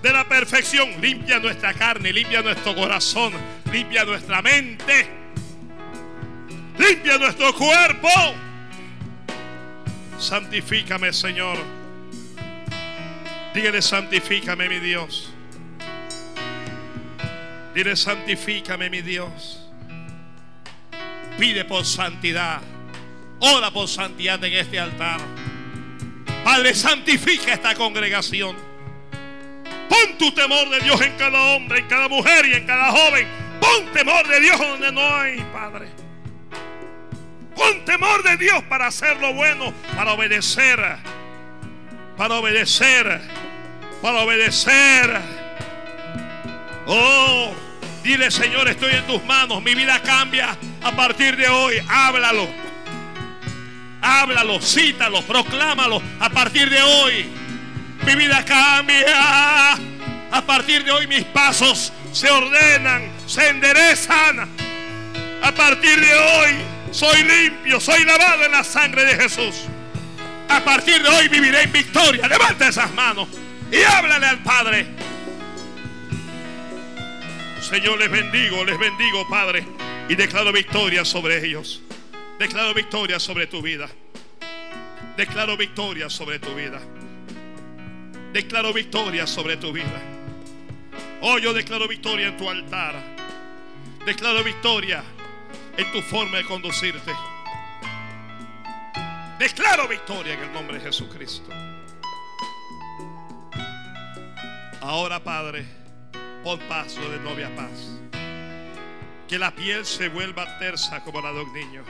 [0.00, 0.90] de la perfección.
[1.00, 3.32] Limpia nuestra carne, limpia nuestro corazón,
[3.72, 5.08] limpia nuestra mente,
[6.78, 8.08] limpia nuestro cuerpo.
[10.20, 11.58] Santifícame, Señor.
[13.52, 15.32] Dígale, santifícame, mi Dios.
[17.74, 19.57] Dile, santifícame, mi Dios.
[21.38, 22.60] Pide por santidad.
[23.40, 25.20] Ora por santidad en este altar.
[26.42, 28.56] Padre, santifica esta congregación.
[29.88, 33.26] Pon tu temor de Dios en cada hombre, en cada mujer y en cada joven.
[33.60, 35.88] Pon temor de Dios donde no hay, Padre.
[37.54, 40.80] Pon temor de Dios para hacer lo bueno, para obedecer.
[42.16, 43.20] Para obedecer.
[44.02, 45.20] Para obedecer.
[46.86, 47.52] Oh,
[48.08, 49.62] dile Señor, estoy en tus manos.
[49.62, 51.74] Mi vida cambia a partir de hoy.
[51.86, 52.48] Háblalo.
[54.00, 57.26] Háblalo, cítalo, proclámalo a partir de hoy.
[58.06, 59.72] Mi vida cambia.
[60.30, 64.48] A partir de hoy mis pasos se ordenan, se enderezan.
[65.42, 66.56] A partir de hoy
[66.90, 69.54] soy limpio, soy lavado en la sangre de Jesús.
[70.48, 72.26] A partir de hoy viviré en victoria.
[72.26, 73.28] Levanta esas manos
[73.70, 74.97] y háblale al Padre.
[77.68, 79.62] Señor, les bendigo, les bendigo, Padre.
[80.08, 81.82] Y declaro victoria sobre ellos.
[82.38, 83.90] Declaro victoria sobre tu vida.
[85.18, 86.80] Declaro victoria sobre tu vida.
[88.32, 90.00] Declaro victoria sobre tu vida.
[91.20, 92.94] Oh, yo declaro victoria en tu altar.
[94.06, 95.04] Declaro victoria
[95.76, 97.12] en tu forma de conducirte.
[99.38, 101.50] Declaro victoria en el nombre de Jesucristo.
[104.80, 105.66] Ahora, Padre,
[106.42, 107.98] pon paso de novia paz.
[109.28, 111.84] Que la piel se vuelva tersa como la de un niño.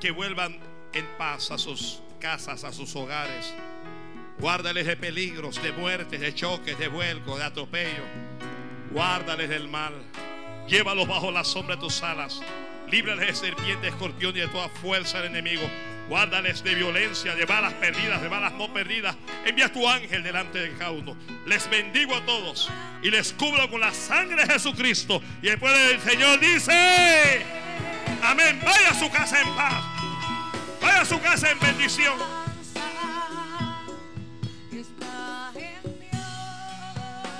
[0.00, 0.58] Que vuelvan
[0.92, 3.54] en paz a sus casas, a sus hogares.
[4.38, 8.04] Guárdales de peligros, de muertes, de choques, de vuelcos, de atropello.
[8.92, 9.94] Guárdales del mal.
[10.68, 12.40] Llévalos bajo la sombra de tus alas.
[12.88, 15.62] Líbrales de serpiente, escorpión y de toda fuerza del enemigo.
[16.10, 19.14] Guárdales de violencia, de balas perdidas, de balas no perdidas.
[19.46, 21.16] Envía tu ángel delante de cada uno.
[21.46, 22.68] Les bendigo a todos
[23.00, 25.22] y les cubro con la sangre de Jesucristo.
[25.40, 27.46] Y después el Señor dice,
[28.24, 28.60] amén.
[28.64, 29.84] Vaya a su casa en paz.
[30.82, 32.14] Vaya a su casa en bendición.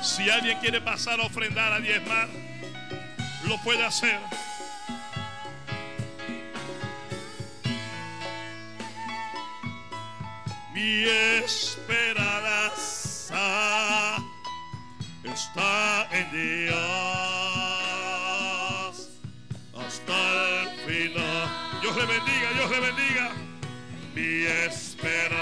[0.00, 2.28] Si alguien quiere pasar a ofrendar, a diezmar,
[3.48, 4.20] lo puede hacer.
[10.80, 11.04] Mi
[11.44, 12.16] esperanza
[15.22, 16.78] está en Dios
[19.76, 21.48] hasta el final.
[21.82, 23.30] Dios le bendiga, Dios le bendiga.
[24.14, 25.36] Mi esperanza.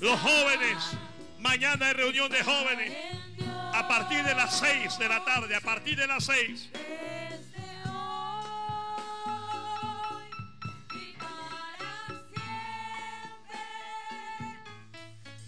[0.00, 0.96] Los jóvenes,
[1.38, 2.92] mañana hay reunión de jóvenes.
[3.72, 6.70] A partir de las 6 de la tarde, a partir de las 6.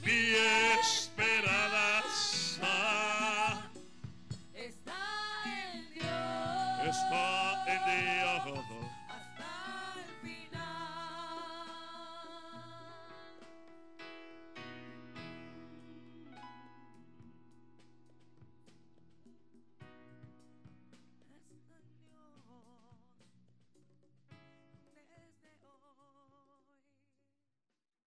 [0.04, 0.34] mi
[0.78, 1.40] esperanza.